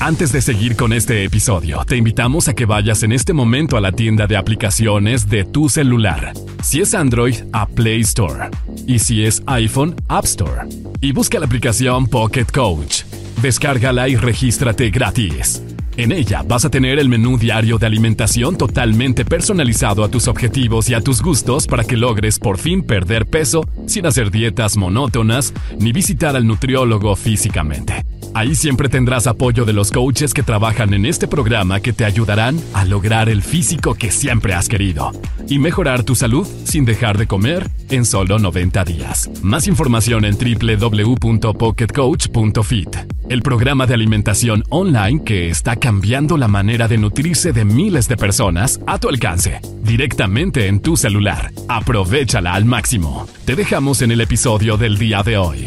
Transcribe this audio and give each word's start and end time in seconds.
Antes 0.00 0.32
de 0.32 0.40
seguir 0.40 0.76
con 0.76 0.94
este 0.94 1.24
episodio, 1.24 1.84
te 1.86 1.98
invitamos 1.98 2.48
a 2.48 2.54
que 2.54 2.64
vayas 2.64 3.02
en 3.02 3.12
este 3.12 3.34
momento 3.34 3.76
a 3.76 3.82
la 3.82 3.92
tienda 3.92 4.26
de 4.26 4.38
aplicaciones 4.38 5.28
de 5.28 5.44
tu 5.44 5.68
celular. 5.68 6.32
Si 6.62 6.80
es 6.80 6.94
Android, 6.94 7.34
a 7.52 7.66
Play 7.66 8.00
Store. 8.00 8.48
Y 8.86 9.00
si 9.00 9.26
es 9.26 9.42
iPhone, 9.44 9.94
App 10.08 10.24
Store. 10.24 10.62
Y 11.02 11.12
busca 11.12 11.38
la 11.38 11.44
aplicación 11.44 12.06
Pocket 12.06 12.46
Coach. 12.46 13.02
Descárgala 13.42 14.08
y 14.08 14.16
regístrate 14.16 14.88
gratis. 14.88 15.62
En 15.98 16.12
ella 16.12 16.42
vas 16.48 16.64
a 16.64 16.70
tener 16.70 16.98
el 16.98 17.10
menú 17.10 17.36
diario 17.36 17.76
de 17.76 17.84
alimentación 17.84 18.56
totalmente 18.56 19.26
personalizado 19.26 20.02
a 20.02 20.08
tus 20.08 20.28
objetivos 20.28 20.88
y 20.88 20.94
a 20.94 21.02
tus 21.02 21.20
gustos 21.20 21.66
para 21.66 21.84
que 21.84 21.98
logres 21.98 22.38
por 22.38 22.56
fin 22.56 22.82
perder 22.82 23.26
peso 23.26 23.68
sin 23.86 24.06
hacer 24.06 24.30
dietas 24.30 24.78
monótonas 24.78 25.52
ni 25.78 25.92
visitar 25.92 26.36
al 26.36 26.46
nutriólogo 26.46 27.14
físicamente. 27.16 28.09
Ahí 28.32 28.54
siempre 28.54 28.88
tendrás 28.88 29.26
apoyo 29.26 29.64
de 29.64 29.72
los 29.72 29.90
coaches 29.90 30.32
que 30.32 30.44
trabajan 30.44 30.94
en 30.94 31.04
este 31.04 31.26
programa 31.26 31.80
que 31.80 31.92
te 31.92 32.04
ayudarán 32.04 32.60
a 32.74 32.84
lograr 32.84 33.28
el 33.28 33.42
físico 33.42 33.94
que 33.94 34.12
siempre 34.12 34.54
has 34.54 34.68
querido 34.68 35.10
y 35.48 35.58
mejorar 35.58 36.04
tu 36.04 36.14
salud 36.14 36.46
sin 36.64 36.84
dejar 36.84 37.18
de 37.18 37.26
comer 37.26 37.68
en 37.90 38.04
solo 38.04 38.38
90 38.38 38.84
días. 38.84 39.28
Más 39.42 39.66
información 39.66 40.24
en 40.24 40.38
www.pocketcoach.fit, 40.38 42.96
el 43.28 43.42
programa 43.42 43.86
de 43.86 43.94
alimentación 43.94 44.62
online 44.68 45.24
que 45.24 45.50
está 45.50 45.74
cambiando 45.76 46.36
la 46.36 46.46
manera 46.46 46.86
de 46.86 46.98
nutrirse 46.98 47.52
de 47.52 47.64
miles 47.64 48.06
de 48.06 48.16
personas 48.16 48.78
a 48.86 48.98
tu 48.98 49.08
alcance, 49.08 49.60
directamente 49.82 50.68
en 50.68 50.78
tu 50.80 50.96
celular. 50.96 51.50
Aprovechala 51.68 52.54
al 52.54 52.64
máximo. 52.64 53.26
Te 53.44 53.56
dejamos 53.56 54.02
en 54.02 54.12
el 54.12 54.20
episodio 54.20 54.76
del 54.76 54.98
día 54.98 55.24
de 55.24 55.36
hoy. 55.36 55.66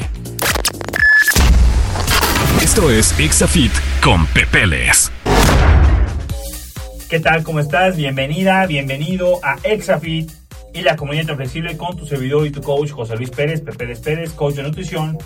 Esto 2.73 2.89
es 2.89 3.19
Exafit 3.19 3.71
con 4.03 4.25
Pepeles. 4.25 5.11
¿Qué 7.07 7.19
tal? 7.19 7.43
¿Cómo 7.43 7.59
estás? 7.59 7.95
Bienvenida, 7.95 8.65
bienvenido 8.65 9.39
a 9.43 9.59
Exafit 9.61 10.31
y 10.73 10.81
la 10.81 10.95
comunidad 10.95 11.35
flexible 11.35 11.77
con 11.77 11.95
tu 11.95 12.07
servidor 12.07 12.47
y 12.47 12.49
tu 12.49 12.63
coach 12.63 12.89
José 12.89 13.15
Luis 13.15 13.29
Pérez, 13.29 13.61
Pepeles 13.61 13.99
Pérez, 13.99 14.31
coach 14.31 14.55
de 14.55 14.63
nutrición. 14.63 15.19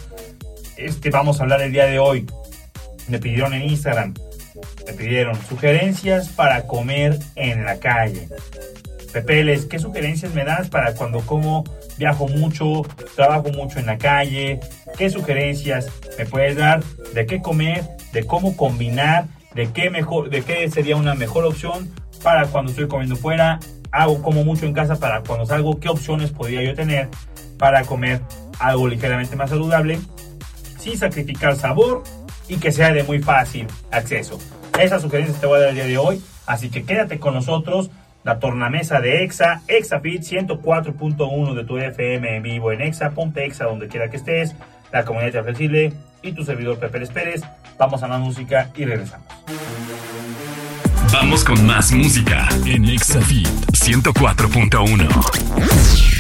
Este, 0.75 1.09
vamos 1.09 1.39
a 1.39 1.43
hablar 1.43 1.61
el 1.61 1.71
día 1.71 1.85
de 1.85 1.99
hoy. 1.99 2.27
Me 3.07 3.17
pidieron 3.17 3.53
en 3.53 3.61
Instagram, 3.61 4.13
me 4.85 4.91
pidieron 4.91 5.33
sugerencias 5.47 6.27
para 6.27 6.67
comer 6.67 7.17
en 7.35 7.63
la 7.63 7.79
calle. 7.79 8.27
Pepeles, 9.17 9.65
¿qué 9.65 9.79
sugerencias 9.79 10.35
me 10.35 10.45
das 10.45 10.69
para 10.69 10.93
cuando 10.93 11.21
como, 11.21 11.63
viajo 11.97 12.27
mucho, 12.27 12.83
trabajo 13.15 13.49
mucho 13.49 13.79
en 13.79 13.87
la 13.87 13.97
calle? 13.97 14.59
¿Qué 14.95 15.09
sugerencias 15.09 15.87
me 16.19 16.27
puedes 16.27 16.55
dar 16.55 16.83
de 17.15 17.25
qué 17.25 17.41
comer, 17.41 17.83
de 18.13 18.27
cómo 18.27 18.55
combinar, 18.55 19.25
de 19.55 19.71
qué 19.71 19.89
mejor, 19.89 20.29
de 20.29 20.43
qué 20.43 20.69
sería 20.69 20.97
una 20.97 21.15
mejor 21.15 21.45
opción 21.45 21.91
para 22.21 22.45
cuando 22.45 22.69
estoy 22.69 22.87
comiendo 22.87 23.15
fuera? 23.15 23.59
Hago 23.91 24.21
como 24.21 24.43
mucho 24.43 24.67
en 24.67 24.73
casa 24.73 24.99
para 24.99 25.23
cuando 25.23 25.47
salgo, 25.47 25.79
¿qué 25.79 25.89
opciones 25.89 26.29
podría 26.29 26.61
yo 26.61 26.75
tener 26.75 27.09
para 27.57 27.85
comer 27.85 28.21
algo 28.59 28.87
ligeramente 28.87 29.35
más 29.35 29.49
saludable 29.49 29.97
sin 30.77 30.95
sacrificar 30.95 31.55
sabor 31.55 32.03
y 32.47 32.57
que 32.57 32.71
sea 32.71 32.93
de 32.93 33.01
muy 33.01 33.17
fácil 33.17 33.65
acceso? 33.89 34.37
Esas 34.79 35.01
sugerencias 35.01 35.41
te 35.41 35.47
voy 35.47 35.57
a 35.57 35.61
dar 35.61 35.69
el 35.69 35.75
día 35.75 35.87
de 35.87 35.97
hoy, 35.97 36.21
así 36.45 36.69
que 36.69 36.83
quédate 36.83 37.17
con 37.17 37.33
nosotros 37.33 37.89
la 38.27 38.37
tornamesa 38.39 38.99
de 38.99 39.23
EXA, 39.23 39.61
EXAFIT 39.69 40.21
104.1 40.21 41.53
de 41.53 41.63
tu 41.63 41.77
FM 41.77 42.35
en 42.35 42.43
vivo 42.43 42.73
en 42.73 42.81
EXA, 42.81 43.11
ponte 43.11 43.45
EXA 43.45 43.63
donde 43.63 43.87
quiera 43.87 44.09
que 44.09 44.17
estés, 44.17 44.53
la 44.91 45.05
comunidad 45.05 45.43
flexible 45.43 45.93
y 46.21 46.33
tu 46.33 46.43
servidor 46.43 46.77
Pepe 46.77 47.07
Pérez. 47.07 47.43
Vamos 47.77 48.03
a 48.03 48.09
más 48.09 48.19
música 48.19 48.69
y 48.75 48.83
regresamos. 48.83 49.25
Vamos 51.13 51.45
con 51.45 51.65
más 51.65 51.93
música 51.93 52.49
en 52.65 52.83
EXAFIT 52.83 53.47
104.1. 53.71 56.16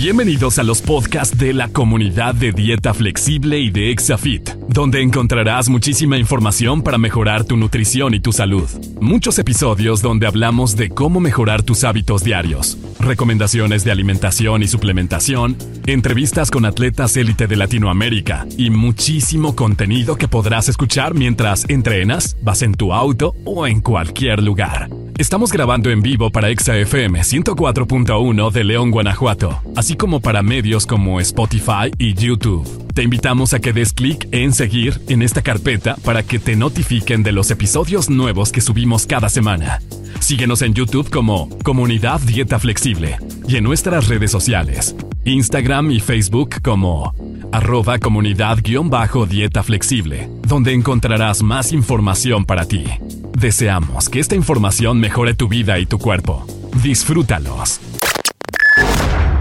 Bienvenidos 0.00 0.60
a 0.60 0.62
los 0.62 0.80
podcasts 0.80 1.36
de 1.36 1.52
la 1.52 1.66
comunidad 1.70 2.32
de 2.32 2.52
dieta 2.52 2.94
flexible 2.94 3.58
y 3.58 3.70
de 3.70 3.90
Exafit, 3.90 4.50
donde 4.68 5.02
encontrarás 5.02 5.68
muchísima 5.68 6.16
información 6.16 6.82
para 6.82 6.98
mejorar 6.98 7.42
tu 7.42 7.56
nutrición 7.56 8.14
y 8.14 8.20
tu 8.20 8.32
salud. 8.32 8.68
Muchos 9.00 9.40
episodios 9.40 10.00
donde 10.00 10.28
hablamos 10.28 10.76
de 10.76 10.90
cómo 10.90 11.18
mejorar 11.18 11.64
tus 11.64 11.82
hábitos 11.82 12.22
diarios, 12.22 12.78
recomendaciones 13.00 13.82
de 13.82 13.90
alimentación 13.90 14.62
y 14.62 14.68
suplementación, 14.68 15.56
entrevistas 15.86 16.52
con 16.52 16.64
atletas 16.64 17.16
élite 17.16 17.48
de 17.48 17.56
Latinoamérica 17.56 18.46
y 18.56 18.70
muchísimo 18.70 19.56
contenido 19.56 20.14
que 20.14 20.28
podrás 20.28 20.68
escuchar 20.68 21.14
mientras 21.14 21.68
entrenas, 21.68 22.36
vas 22.40 22.62
en 22.62 22.74
tu 22.74 22.92
auto 22.92 23.34
o 23.44 23.66
en 23.66 23.80
cualquier 23.80 24.44
lugar. 24.44 24.88
Estamos 25.18 25.50
grabando 25.50 25.90
en 25.90 26.00
vivo 26.00 26.30
para 26.30 26.48
ExaFM 26.48 27.22
104.1 27.22 28.52
de 28.52 28.62
León, 28.62 28.92
Guanajuato, 28.92 29.60
así 29.74 29.96
como 29.96 30.20
para 30.20 30.44
medios 30.44 30.86
como 30.86 31.18
Spotify 31.18 31.90
y 31.98 32.14
YouTube. 32.14 32.64
Te 32.94 33.02
invitamos 33.02 33.52
a 33.52 33.58
que 33.58 33.72
des 33.72 33.92
clic 33.92 34.28
en 34.30 34.52
seguir 34.52 35.00
en 35.08 35.22
esta 35.22 35.42
carpeta 35.42 35.96
para 36.04 36.22
que 36.22 36.38
te 36.38 36.54
notifiquen 36.54 37.24
de 37.24 37.32
los 37.32 37.50
episodios 37.50 38.08
nuevos 38.08 38.52
que 38.52 38.60
subimos 38.60 39.06
cada 39.06 39.28
semana. 39.28 39.80
Síguenos 40.20 40.62
en 40.62 40.74
YouTube 40.74 41.10
como 41.10 41.48
Comunidad 41.62 42.20
Dieta 42.20 42.58
Flexible 42.58 43.18
y 43.46 43.56
en 43.56 43.64
nuestras 43.64 44.08
redes 44.08 44.30
sociales, 44.30 44.94
Instagram 45.24 45.90
y 45.90 46.00
Facebook 46.00 46.60
como 46.62 47.14
arroba 47.52 47.98
comunidad-dieta 47.98 49.62
flexible, 49.62 50.28
donde 50.42 50.74
encontrarás 50.74 51.42
más 51.42 51.72
información 51.72 52.44
para 52.44 52.66
ti. 52.66 52.84
Deseamos 53.32 54.08
que 54.08 54.20
esta 54.20 54.34
información 54.34 55.00
mejore 55.00 55.34
tu 55.34 55.48
vida 55.48 55.78
y 55.78 55.86
tu 55.86 55.98
cuerpo. 55.98 56.46
Disfrútalos. 56.82 57.80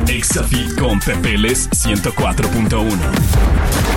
Exafit 0.07 0.79
con 0.79 0.99
Pepeles 0.99 1.69
104.1 1.71 3.96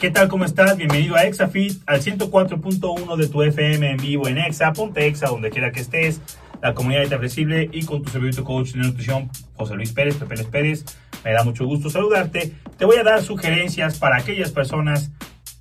¿Qué 0.00 0.12
tal? 0.12 0.28
¿Cómo 0.28 0.44
estás? 0.44 0.76
Bienvenido 0.76 1.16
a 1.16 1.24
Exafit, 1.24 1.82
al 1.86 2.00
104.1 2.00 3.16
de 3.16 3.26
tu 3.26 3.42
FM 3.42 3.90
en 3.90 3.96
vivo 3.96 4.28
en 4.28 4.38
Exa. 4.38 4.72
Ponte 4.72 5.04
Exa 5.04 5.26
donde 5.26 5.50
quiera 5.50 5.72
que 5.72 5.80
estés. 5.80 6.20
La 6.62 6.72
comunidad 6.72 7.02
está 7.02 7.18
flexible 7.18 7.68
y 7.72 7.84
con 7.84 8.04
tu 8.04 8.10
servidor 8.12 8.44
coach 8.44 8.74
de 8.74 8.78
nutrición, 8.78 9.28
José 9.56 9.74
Luis 9.74 9.92
Pérez, 9.92 10.14
Pepeles 10.14 10.46
Pérez. 10.46 10.84
Me 11.24 11.32
da 11.32 11.42
mucho 11.42 11.66
gusto 11.66 11.90
saludarte. 11.90 12.52
Te 12.76 12.84
voy 12.84 12.96
a 12.98 13.02
dar 13.02 13.22
sugerencias 13.22 13.98
para 13.98 14.18
aquellas 14.18 14.52
personas 14.52 15.10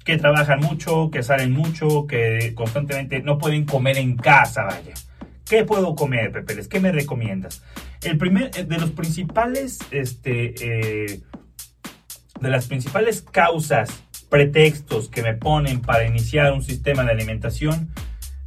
que 0.05 0.17
trabajan 0.17 0.59
mucho, 0.59 1.09
que 1.09 1.23
salen 1.23 1.51
mucho, 1.51 2.05
que 2.05 2.53
constantemente 2.53 3.23
no 3.23 3.39
pueden 3.39 3.65
comer 3.65 3.97
en 3.97 4.17
casa, 4.17 4.65
vaya. 4.65 4.93
¿Qué 5.49 5.63
puedo 5.63 5.95
comer, 5.95 6.31
Pepeles? 6.31 6.67
¿Qué 6.67 6.79
me 6.79 6.91
recomiendas? 6.91 7.63
El 8.03 8.19
primer, 8.19 8.51
eh, 8.55 8.65
de 8.65 8.77
los 8.77 8.91
principales, 8.91 9.79
este, 9.89 10.53
eh, 10.61 11.21
de 12.39 12.49
las 12.49 12.67
principales 12.67 13.23
causas, 13.23 14.03
pretextos 14.29 15.09
que 15.09 15.23
me 15.23 15.33
ponen 15.33 15.81
para 15.81 16.05
iniciar 16.05 16.51
un 16.53 16.63
sistema 16.63 17.03
de 17.03 17.11
alimentación 17.11 17.93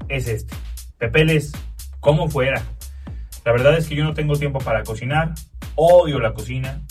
es 0.09 0.29
este. 0.29 0.55
Pepeles, 0.99 1.53
como 2.01 2.29
fuera. 2.29 2.63
La 3.45 3.53
verdad 3.53 3.77
es 3.77 3.87
que 3.87 3.97
yo 3.97 4.05
no 4.05 4.15
tengo 4.15 4.37
tiempo 4.37 4.59
para 4.59 4.83
cocinar, 4.83 5.35
odio 5.75 6.19
la 6.19 6.35
cocina, 6.35 6.83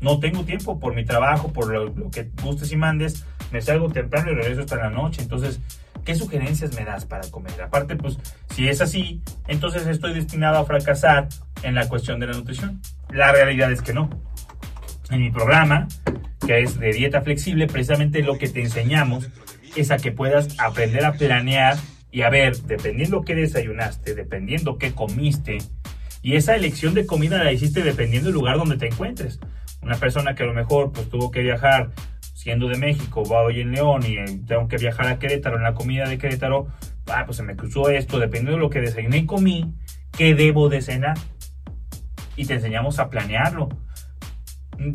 no 0.00 0.20
tengo 0.20 0.44
tiempo 0.44 0.80
por 0.80 0.94
mi 0.94 1.04
trabajo, 1.04 1.52
por 1.52 1.68
lo, 1.68 1.84
lo 1.86 2.10
que 2.10 2.30
gustes 2.42 2.72
y 2.72 2.76
mandes 2.76 3.24
me 3.50 3.60
salgo 3.62 3.88
temprano 3.88 4.32
y 4.32 4.34
regreso 4.34 4.62
hasta 4.62 4.76
la 4.76 4.90
noche. 4.90 5.22
Entonces, 5.22 5.60
¿qué 6.04 6.14
sugerencias 6.14 6.74
me 6.74 6.84
das 6.84 7.04
para 7.04 7.28
comer? 7.30 7.60
Aparte, 7.60 7.96
pues, 7.96 8.18
si 8.54 8.68
es 8.68 8.80
así, 8.80 9.22
entonces 9.46 9.86
estoy 9.86 10.14
destinado 10.14 10.58
a 10.58 10.64
fracasar 10.64 11.28
en 11.62 11.74
la 11.74 11.88
cuestión 11.88 12.20
de 12.20 12.26
la 12.26 12.32
nutrición. 12.34 12.80
La 13.10 13.32
realidad 13.32 13.72
es 13.72 13.82
que 13.82 13.92
no. 13.92 14.10
En 15.10 15.20
mi 15.20 15.30
programa, 15.30 15.88
que 16.46 16.62
es 16.62 16.78
de 16.78 16.92
dieta 16.92 17.22
flexible, 17.22 17.66
precisamente 17.66 18.22
lo 18.22 18.36
que 18.36 18.48
te 18.48 18.60
enseñamos 18.60 19.28
es 19.76 19.90
a 19.90 19.96
que 19.96 20.12
puedas 20.12 20.58
aprender 20.58 21.04
a 21.04 21.12
planear 21.12 21.76
y 22.10 22.22
a 22.22 22.30
ver, 22.30 22.56
dependiendo 22.62 23.22
qué 23.22 23.34
desayunaste, 23.34 24.14
dependiendo 24.14 24.78
qué 24.78 24.92
comiste, 24.92 25.58
y 26.22 26.36
esa 26.36 26.56
elección 26.56 26.94
de 26.94 27.06
comida 27.06 27.42
la 27.42 27.52
hiciste 27.52 27.82
dependiendo 27.82 28.28
del 28.28 28.34
lugar 28.34 28.56
donde 28.56 28.76
te 28.76 28.86
encuentres. 28.86 29.38
Una 29.82 29.96
persona 29.96 30.34
que 30.34 30.42
a 30.42 30.46
lo 30.46 30.54
mejor 30.54 30.92
pues 30.92 31.08
tuvo 31.08 31.30
que 31.30 31.42
viajar 31.42 31.90
siendo 32.20 32.68
de 32.68 32.76
México, 32.76 33.24
va 33.24 33.42
hoy 33.42 33.60
en 33.60 33.72
León 33.72 34.02
y 34.06 34.16
eh, 34.16 34.40
tengo 34.46 34.68
que 34.68 34.76
viajar 34.76 35.06
a 35.06 35.18
Querétaro, 35.18 35.56
en 35.56 35.62
la 35.62 35.74
comida 35.74 36.08
de 36.08 36.18
Querétaro, 36.18 36.68
ah, 37.06 37.24
pues 37.24 37.36
se 37.36 37.42
me 37.42 37.56
cruzó 37.56 37.88
esto, 37.88 38.18
dependiendo 38.18 38.52
de 38.52 38.58
lo 38.58 38.70
que 38.70 38.80
desayuné 38.80 39.18
y 39.18 39.26
comí, 39.26 39.74
¿qué 40.16 40.34
debo 40.34 40.68
de 40.68 40.82
cenar? 40.82 41.16
Y 42.36 42.44
te 42.44 42.54
enseñamos 42.54 42.98
a 42.98 43.10
planearlo. 43.10 43.68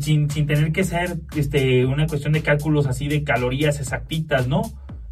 Sin, 0.00 0.30
sin 0.30 0.46
tener 0.46 0.72
que 0.72 0.82
ser 0.82 1.18
este, 1.36 1.84
una 1.84 2.06
cuestión 2.06 2.32
de 2.32 2.42
cálculos 2.42 2.86
así 2.86 3.06
de 3.06 3.22
calorías 3.22 3.80
exactitas, 3.80 4.46
¿no? 4.46 4.62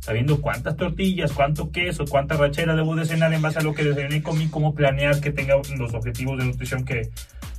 Sabiendo 0.01 0.41
cuántas 0.41 0.77
tortillas, 0.77 1.33
cuánto 1.33 1.71
queso, 1.71 2.05
cuánta 2.09 2.37
rachera 2.37 2.75
debo 2.75 2.97
de 2.97 3.05
cenar 3.05 3.33
en 3.35 3.43
base 3.43 3.59
a 3.59 3.63
lo 3.63 3.75
que 3.75 3.85
desayuné 3.85 4.17
y 4.17 4.23
comí, 4.23 4.49
cómo 4.49 4.75
planear 4.75 5.21
que 5.21 5.31
tenga 5.31 5.57
los 5.77 5.95
objetivos 5.95 6.39
de 6.39 6.47
nutrición 6.47 6.85
que, 6.85 7.11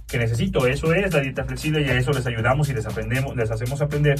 que 0.07 0.17
necesito. 0.17 0.67
Eso 0.67 0.93
es 0.93 1.13
la 1.13 1.19
dieta 1.21 1.43
flexible 1.43 1.81
y 1.81 1.89
a 1.89 1.97
eso 1.97 2.11
les 2.11 2.25
ayudamos 2.25 2.67
y 2.69 2.73
les 2.73 2.85
aprendemos, 2.85 3.35
les 3.35 3.51
hacemos 3.51 3.81
aprender 3.81 4.19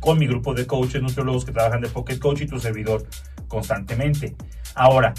con 0.00 0.18
mi 0.18 0.26
grupo 0.26 0.54
de 0.54 0.66
coaches, 0.66 1.02
nutriólogos 1.02 1.44
que 1.44 1.52
trabajan 1.52 1.82
de 1.82 1.88
Pocket 1.88 2.18
Coach 2.18 2.40
y 2.40 2.46
tu 2.46 2.58
servidor 2.58 3.06
constantemente. 3.46 4.34
Ahora, 4.74 5.14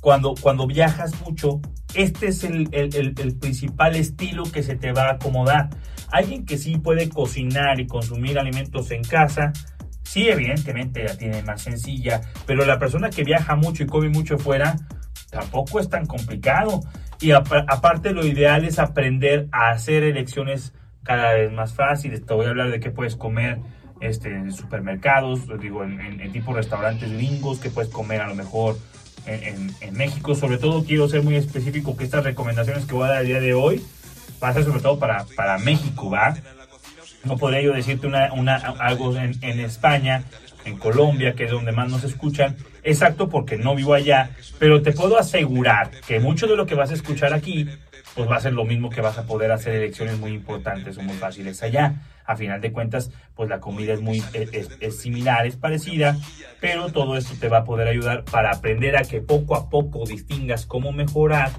cuando, 0.00 0.34
cuando 0.40 0.66
viajas 0.66 1.20
mucho, 1.22 1.60
este 1.94 2.28
es 2.28 2.44
el, 2.44 2.68
principal 3.40 3.96
estilo 3.96 4.44
que 4.44 4.62
se 4.62 4.76
te 4.76 4.92
va 4.92 5.08
a 5.08 5.12
acomodar. 5.12 5.70
Alguien 6.10 6.44
que 6.44 6.58
sí 6.58 6.78
puede 6.78 7.08
cocinar 7.08 7.80
y 7.80 7.86
consumir 7.86 8.38
alimentos 8.38 8.90
en 8.90 9.02
casa, 9.02 9.52
sí, 10.02 10.28
evidentemente 10.28 11.04
la 11.04 11.16
tiene 11.16 11.42
más 11.42 11.62
sencilla, 11.62 12.20
pero 12.46 12.64
la 12.64 12.78
persona 12.78 13.10
que 13.10 13.24
viaja 13.24 13.56
mucho 13.56 13.82
y 13.82 13.86
come 13.86 14.08
mucho 14.08 14.38
fuera, 14.38 14.76
tampoco 15.30 15.80
es 15.80 15.88
tan 15.88 16.06
complicado. 16.06 16.80
Y 17.20 17.32
aparte 17.32 18.12
lo 18.12 18.24
ideal 18.24 18.64
es 18.64 18.78
aprender 18.78 19.48
a 19.50 19.70
hacer 19.70 20.04
elecciones 20.04 20.72
cada 21.02 21.32
vez 21.34 21.52
más 21.52 21.74
fáciles. 21.74 22.24
Te 22.24 22.34
voy 22.34 22.46
a 22.46 22.50
hablar 22.50 22.70
de 22.70 22.80
qué 22.80 22.90
puedes 22.90 23.16
comer 23.16 23.58
este, 24.00 24.28
en 24.28 24.52
supermercados, 24.52 25.48
digo, 25.60 25.82
en, 25.82 26.30
tipo 26.32 26.52
restaurantes 26.52 27.10
gringos, 27.12 27.58
que 27.58 27.70
puedes 27.70 27.90
comer 27.90 28.20
a 28.20 28.28
lo 28.28 28.34
mejor 28.34 28.76
en, 29.26 29.74
México. 29.92 30.34
Sobre 30.34 30.58
todo 30.58 30.84
quiero 30.84 31.08
ser 31.08 31.22
muy 31.22 31.36
específico 31.36 31.96
que 31.96 32.04
estas 32.04 32.24
recomendaciones 32.24 32.86
que 32.86 32.94
voy 32.94 33.08
a 33.08 33.12
dar 33.12 33.22
el 33.22 33.26
día 33.26 33.40
de 33.40 33.54
hoy 33.54 33.84
va 34.42 34.48
a 34.48 34.54
ser 34.54 34.64
sobre 34.64 34.80
todo 34.80 34.98
para, 34.98 35.24
para 35.36 35.58
México, 35.58 36.10
¿va? 36.10 36.36
No 37.24 37.36
podría 37.36 37.62
yo 37.62 37.72
decirte 37.72 38.06
una, 38.06 38.32
una, 38.32 38.56
algo 38.56 39.16
en, 39.16 39.36
en 39.42 39.60
España, 39.60 40.24
en 40.64 40.76
Colombia, 40.78 41.34
que 41.34 41.44
es 41.44 41.50
donde 41.50 41.72
más 41.72 41.90
nos 41.90 42.04
escuchan, 42.04 42.56
exacto 42.82 43.28
porque 43.28 43.56
no 43.56 43.74
vivo 43.74 43.94
allá, 43.94 44.30
pero 44.58 44.82
te 44.82 44.92
puedo 44.92 45.18
asegurar 45.18 45.90
que 46.06 46.20
mucho 46.20 46.46
de 46.46 46.56
lo 46.56 46.66
que 46.66 46.74
vas 46.74 46.90
a 46.90 46.94
escuchar 46.94 47.34
aquí, 47.34 47.68
pues 48.18 48.28
va 48.28 48.34
a 48.34 48.40
ser 48.40 48.52
lo 48.52 48.64
mismo 48.64 48.90
que 48.90 49.00
vas 49.00 49.16
a 49.16 49.26
poder 49.26 49.52
hacer 49.52 49.76
elecciones 49.76 50.18
muy 50.18 50.32
importantes 50.32 50.98
o 50.98 51.02
muy 51.02 51.14
fáciles 51.14 51.62
allá. 51.62 51.94
A 52.24 52.34
final 52.34 52.60
de 52.60 52.72
cuentas, 52.72 53.12
pues 53.36 53.48
la 53.48 53.60
comida 53.60 53.92
es 53.92 54.00
muy 54.00 54.24
es, 54.32 54.98
similar, 55.00 55.46
es 55.46 55.54
parecida, 55.54 56.16
pero 56.60 56.90
todo 56.90 57.16
esto 57.16 57.34
te 57.38 57.48
va 57.48 57.58
a 57.58 57.64
poder 57.64 57.86
ayudar 57.86 58.24
para 58.24 58.50
aprender 58.50 58.96
a 58.96 59.02
que 59.02 59.20
poco 59.20 59.54
a 59.54 59.70
poco 59.70 60.04
distingas 60.04 60.66
cómo 60.66 60.90
mejorar 60.90 61.52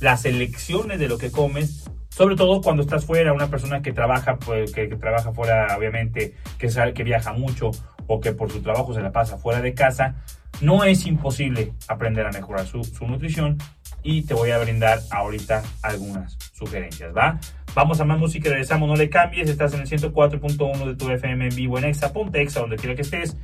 las 0.00 0.24
elecciones 0.24 0.98
de 0.98 1.08
lo 1.08 1.18
que 1.18 1.30
comes 1.30 1.84
sobre 2.08 2.34
todo 2.34 2.62
cuando 2.62 2.82
estás 2.82 3.04
fuera, 3.04 3.34
una 3.34 3.50
persona 3.50 3.82
que 3.82 3.92
trabaja, 3.92 4.38
pues, 4.38 4.72
que, 4.72 4.86
trabaja 4.86 5.34
fuera, 5.34 5.76
obviamente, 5.76 6.34
que, 6.56 6.70
sabe, 6.70 6.94
que 6.94 7.04
viaja 7.04 7.34
mucho 7.34 7.72
o 8.06 8.22
que 8.22 8.32
por 8.32 8.50
su 8.50 8.62
trabajo 8.62 8.94
se 8.94 9.02
la 9.02 9.12
pasa 9.12 9.36
fuera 9.36 9.60
de 9.60 9.74
casa, 9.74 10.24
no 10.60 10.84
es 10.84 11.06
imposible 11.06 11.72
aprender 11.88 12.26
a 12.26 12.30
mejorar 12.30 12.66
su, 12.66 12.82
su 12.84 13.06
nutrición 13.06 13.58
y 14.02 14.22
te 14.22 14.34
voy 14.34 14.50
a 14.50 14.58
brindar 14.58 15.00
ahorita 15.10 15.62
algunas 15.82 16.38
sugerencias, 16.52 17.14
¿va? 17.14 17.38
Vamos 17.74 18.00
a 18.00 18.04
más 18.04 18.18
música 18.18 18.48
y 18.48 18.52
regresamos, 18.52 18.88
no 18.88 18.96
le 18.96 19.10
cambies, 19.10 19.50
estás 19.50 19.74
en 19.74 19.80
el 19.80 19.88
104.1 19.88 20.86
de 20.86 20.94
tu 20.94 21.10
FM 21.10 21.48
en 21.48 21.56
vivo 21.56 21.78
en 21.78 21.84
Exa, 21.84 22.12
ponte 22.12 22.40
Exa 22.40 22.60
donde 22.60 22.76
quiera 22.76 22.94
que 22.94 23.02
estés, 23.02 23.36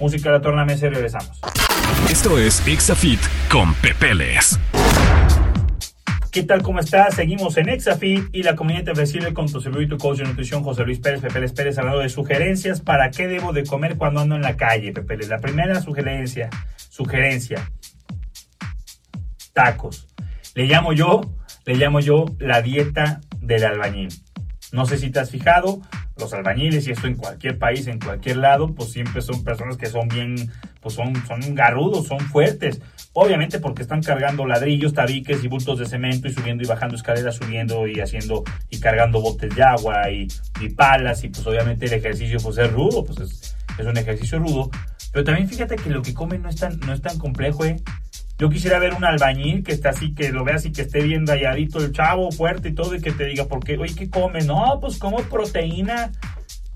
música 0.00 0.30
la 0.30 0.40
torna 0.40 0.64
mesa 0.64 0.88
regresamos. 0.88 1.40
Esto 2.10 2.38
es 2.38 2.66
Exafit 2.66 3.20
con 3.50 3.74
Pepeles. 3.74 4.58
¿Qué 6.38 6.44
tal? 6.44 6.62
¿Cómo 6.62 6.78
estás? 6.78 7.16
Seguimos 7.16 7.56
en 7.56 7.68
Exafit 7.68 8.28
y 8.32 8.44
la 8.44 8.54
comunidad 8.54 8.94
recibe 8.94 9.34
con 9.34 9.50
tu 9.50 9.60
servidor 9.60 9.82
y 9.82 9.88
tu 9.88 9.98
coach 9.98 10.18
de 10.18 10.24
nutrición, 10.24 10.62
José 10.62 10.84
Luis 10.84 11.00
Pérez, 11.00 11.20
Pepe 11.20 11.48
Pérez, 11.48 11.78
hablando 11.78 11.98
de 11.98 12.08
sugerencias 12.08 12.80
para 12.80 13.10
qué 13.10 13.26
debo 13.26 13.52
de 13.52 13.64
comer 13.64 13.96
cuando 13.96 14.20
ando 14.20 14.36
en 14.36 14.42
la 14.42 14.56
calle, 14.56 14.92
Pepe. 14.92 15.16
La 15.26 15.40
primera 15.40 15.80
sugerencia, 15.80 16.48
sugerencia, 16.76 17.68
tacos. 19.52 20.06
Le 20.54 20.66
llamo 20.66 20.92
yo, 20.92 21.22
le 21.66 21.74
llamo 21.74 21.98
yo 21.98 22.26
la 22.38 22.62
dieta 22.62 23.20
del 23.40 23.64
albañil. 23.64 24.10
No 24.70 24.86
sé 24.86 24.96
si 24.96 25.10
te 25.10 25.18
has 25.18 25.32
fijado, 25.32 25.80
los 26.18 26.32
albañiles, 26.34 26.86
y 26.86 26.92
esto 26.92 27.08
en 27.08 27.16
cualquier 27.16 27.58
país, 27.58 27.88
en 27.88 27.98
cualquier 27.98 28.36
lado, 28.36 28.76
pues 28.76 28.92
siempre 28.92 29.22
son 29.22 29.42
personas 29.42 29.76
que 29.76 29.86
son 29.86 30.06
bien, 30.06 30.36
pues 30.80 30.94
son, 30.94 31.14
son 31.26 31.56
garudos, 31.56 32.06
son 32.06 32.20
fuertes. 32.20 32.80
Obviamente 33.20 33.58
porque 33.58 33.82
están 33.82 34.00
cargando 34.00 34.46
ladrillos, 34.46 34.94
tabiques 34.94 35.42
y 35.42 35.48
bultos 35.48 35.80
de 35.80 35.86
cemento 35.86 36.28
y 36.28 36.32
subiendo 36.32 36.62
y 36.62 36.68
bajando 36.68 36.94
escaleras, 36.94 37.34
subiendo 37.34 37.88
y 37.88 37.98
haciendo 37.98 38.44
y 38.70 38.78
cargando 38.78 39.20
botes 39.20 39.52
de 39.56 39.60
agua 39.60 40.08
y, 40.08 40.28
palas 40.76 41.24
y 41.24 41.28
pues 41.28 41.44
obviamente 41.44 41.86
el 41.86 41.94
ejercicio 41.94 42.38
pues 42.40 42.58
es 42.58 42.72
rudo, 42.72 43.04
pues 43.04 43.18
es, 43.18 43.56
un 43.84 43.96
ejercicio 43.96 44.38
rudo. 44.38 44.70
Pero 45.12 45.24
también 45.24 45.48
fíjate 45.48 45.74
que 45.74 45.90
lo 45.90 46.00
que 46.00 46.14
comen 46.14 46.42
no 46.42 46.48
es 46.48 46.56
tan, 46.60 46.78
no 46.78 46.92
es 46.92 47.02
tan 47.02 47.18
complejo, 47.18 47.64
¿eh? 47.64 47.82
Yo 48.38 48.48
quisiera 48.50 48.78
ver 48.78 48.94
un 48.94 49.04
albañil 49.04 49.64
que 49.64 49.72
está 49.72 49.88
así, 49.88 50.14
que 50.14 50.30
lo 50.30 50.44
veas 50.44 50.64
y 50.66 50.70
que 50.70 50.82
esté 50.82 51.02
bien 51.02 51.26
rayadito 51.26 51.84
el 51.84 51.90
chavo, 51.90 52.30
fuerte 52.30 52.68
y 52.68 52.74
todo, 52.76 52.94
y 52.94 53.00
que 53.00 53.10
te 53.10 53.24
diga, 53.24 53.46
¿por 53.46 53.64
qué? 53.64 53.76
Oye, 53.78 53.96
¿qué 53.96 54.08
come? 54.08 54.42
No, 54.42 54.78
pues 54.80 54.96
como 54.96 55.18
proteína 55.22 56.12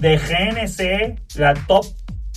de 0.01 0.17
GNC, 0.17 1.39
la 1.39 1.55
top 1.55 1.87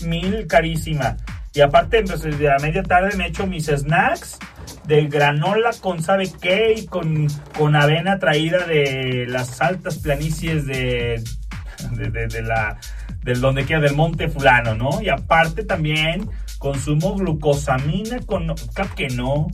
mil 0.06 0.46
carísima. 0.46 1.18
Y 1.56 1.62
aparte, 1.62 2.04
pues, 2.04 2.22
de 2.22 2.52
a 2.52 2.58
media 2.58 2.84
tarde 2.84 3.16
me 3.16 3.28
echo 3.28 3.48
mis 3.48 3.68
snacks 3.68 4.38
de 4.88 5.08
granola 5.08 5.72
con 5.80 6.04
sabe 6.04 6.30
qué 6.42 6.74
y 6.78 6.86
con, 6.86 7.28
con 7.58 7.78
avena 7.78 8.20
traída 8.20 8.68
de 8.68 9.26
las 9.28 9.62
altas 9.62 10.00
planicies 10.00 10.66
de, 10.66 11.24
de, 11.92 12.28
de, 12.28 12.42
la, 12.42 12.78
del 13.24 13.40
donde 13.40 13.66
queda, 13.66 13.80
del 13.80 13.96
monte 13.96 14.28
fulano, 14.28 14.76
¿no? 14.76 15.02
Y 15.02 15.08
aparte 15.08 15.64
también 15.64 16.30
consumo 16.60 17.16
glucosamina 17.16 18.20
con... 18.26 18.54
Cap 18.74 18.94
que 18.94 19.08
no. 19.08 19.48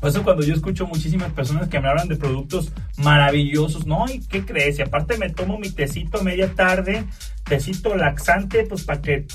Por 0.00 0.10
eso 0.10 0.22
cuando 0.22 0.44
yo 0.44 0.54
escucho 0.54 0.86
muchísimas 0.86 1.32
personas 1.32 1.68
que 1.68 1.80
me 1.80 1.88
hablan 1.88 2.06
de 2.06 2.14
productos 2.14 2.72
maravillosos, 2.98 3.84
¿no? 3.84 4.04
¿Y 4.08 4.20
qué 4.20 4.44
crees? 4.44 4.78
Y 4.78 4.82
aparte 4.82 5.18
me 5.18 5.28
tomo 5.28 5.58
mi 5.58 5.70
tecito 5.70 6.22
media 6.22 6.54
tarde, 6.54 7.04
tecito 7.42 7.96
laxante, 7.96 8.62
pues 8.62 8.84
para 8.84 9.02
que 9.02 9.26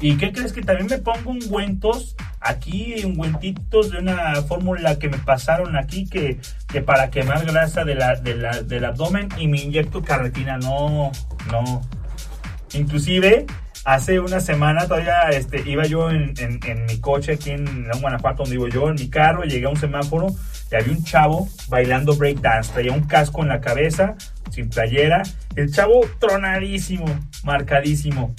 ¿Y 0.00 0.16
qué 0.16 0.32
crees 0.32 0.52
que 0.52 0.62
también 0.62 0.86
me 0.88 0.98
pongo 0.98 1.30
ungüentos? 1.30 2.16
Aquí 2.40 2.94
ungüentitos 3.04 3.90
de 3.90 3.98
una 3.98 4.42
fórmula 4.42 4.98
que 4.98 5.08
me 5.08 5.18
pasaron 5.18 5.76
aquí 5.76 6.06
que, 6.08 6.38
que 6.68 6.82
para 6.82 7.10
quemar 7.10 7.44
grasa 7.44 7.84
de 7.84 7.96
del 8.64 8.84
abdomen 8.84 9.28
y 9.38 9.48
me 9.48 9.60
inyecto 9.60 10.02
carretina. 10.02 10.56
No, 10.58 11.10
no. 11.50 11.82
Inclusive 12.74 13.46
hace 13.84 14.20
una 14.20 14.38
semana 14.38 14.86
todavía 14.86 15.30
este, 15.30 15.68
iba 15.68 15.84
yo 15.86 16.10
en, 16.10 16.34
en, 16.38 16.86
mi 16.86 17.00
coche 17.00 17.32
aquí 17.32 17.50
en 17.50 17.88
Guanajuato 18.00 18.42
donde 18.42 18.56
vivo 18.56 18.68
yo, 18.68 18.90
en 18.90 18.96
mi 18.96 19.08
carro, 19.08 19.44
llegué 19.44 19.66
a 19.66 19.70
un 19.70 19.76
semáforo 19.76 20.28
y 20.70 20.74
había 20.74 20.92
un 20.92 21.02
chavo 21.02 21.48
bailando 21.68 22.14
breakdance, 22.14 22.72
traía 22.72 22.92
un 22.92 23.06
casco 23.06 23.42
en 23.42 23.48
la 23.48 23.60
cabeza, 23.60 24.14
sin 24.50 24.68
playera, 24.68 25.22
el 25.56 25.72
chavo 25.72 26.02
tronadísimo, 26.20 27.06
marcadísimo 27.42 28.34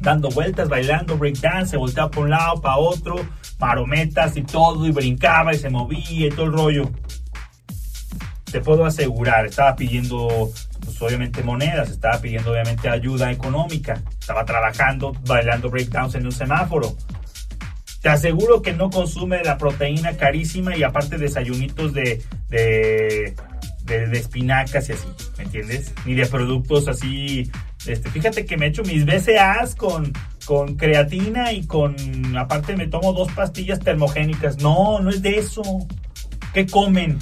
dando 0.00 0.28
vueltas, 0.30 0.68
bailando 0.68 1.16
breakdance, 1.16 1.70
se 1.70 1.76
volteaba 1.76 2.10
por 2.10 2.24
un 2.24 2.30
lado, 2.30 2.60
para 2.60 2.76
otro, 2.76 3.16
marometas 3.58 4.36
y 4.36 4.42
todo, 4.42 4.86
y 4.86 4.90
brincaba 4.90 5.54
y 5.54 5.58
se 5.58 5.70
movía 5.70 6.26
y 6.26 6.30
todo 6.30 6.46
el 6.46 6.52
rollo. 6.52 6.90
Te 8.50 8.60
puedo 8.60 8.84
asegurar, 8.84 9.46
estaba 9.46 9.74
pidiendo, 9.74 10.50
pues 10.84 11.02
obviamente 11.02 11.42
monedas, 11.42 11.90
estaba 11.90 12.20
pidiendo 12.20 12.52
obviamente 12.52 12.88
ayuda 12.88 13.30
económica, 13.32 14.00
estaba 14.18 14.44
trabajando, 14.44 15.12
bailando 15.26 15.68
breakdance 15.68 16.18
en 16.18 16.26
un 16.26 16.32
semáforo. 16.32 16.94
Te 18.00 18.08
aseguro 18.08 18.62
que 18.62 18.72
no 18.72 18.88
consume 18.88 19.42
la 19.42 19.58
proteína 19.58 20.16
carísima 20.16 20.76
y 20.76 20.84
aparte 20.84 21.18
desayunitos 21.18 21.92
de, 21.92 22.22
de, 22.48 23.34
de, 23.82 24.06
de 24.06 24.18
espinacas 24.18 24.88
y 24.88 24.92
así, 24.92 25.08
¿me 25.38 25.44
entiendes? 25.44 25.92
Ni 26.04 26.14
de 26.14 26.26
productos 26.26 26.88
así 26.88 27.50
este, 27.86 28.10
fíjate 28.10 28.44
que 28.44 28.56
me 28.56 28.66
echo 28.66 28.82
mis 28.82 29.04
BCAs 29.04 29.76
con, 29.76 30.12
con 30.44 30.76
creatina 30.76 31.52
y 31.52 31.66
con, 31.66 32.36
aparte 32.36 32.76
me 32.76 32.88
tomo 32.88 33.12
dos 33.12 33.30
pastillas 33.32 33.78
termogénicas. 33.78 34.58
No, 34.58 35.00
no 35.00 35.10
es 35.10 35.22
de 35.22 35.38
eso. 35.38 35.62
¿Qué 36.52 36.66
comen? 36.66 37.18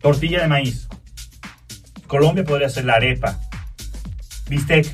Tortilla 0.00 0.42
de 0.42 0.48
maíz. 0.48 0.88
Colombia 2.06 2.44
podría 2.44 2.68
ser 2.68 2.84
la 2.84 2.94
arepa. 2.94 3.40
Bistec. 4.48 4.86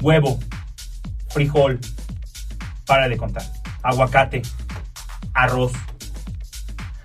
Huevo. 0.00 0.38
Frijol. 1.28 1.78
Para 2.86 3.08
de 3.08 3.16
contar. 3.18 3.42
Aguacate. 3.82 4.40
Arroz. 5.34 5.72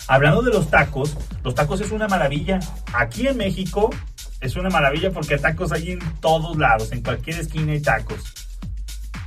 Hablando 0.08 0.44
de 0.44 0.52
los 0.52 0.70
tacos, 0.70 1.18
los 1.44 1.56
tacos 1.56 1.82
es 1.82 1.92
una 1.92 2.08
maravilla. 2.08 2.60
Aquí 2.94 3.28
en 3.28 3.38
México 3.38 3.90
es 4.40 4.56
una 4.56 4.70
maravilla 4.70 5.12
porque 5.12 5.38
tacos 5.38 5.72
hay 5.72 5.92
en 5.92 6.00
todos 6.20 6.58
lados, 6.58 6.92
en 6.92 7.02
cualquier 7.02 7.40
esquina 7.40 7.72
hay 7.72 7.82
tacos. 7.82 8.34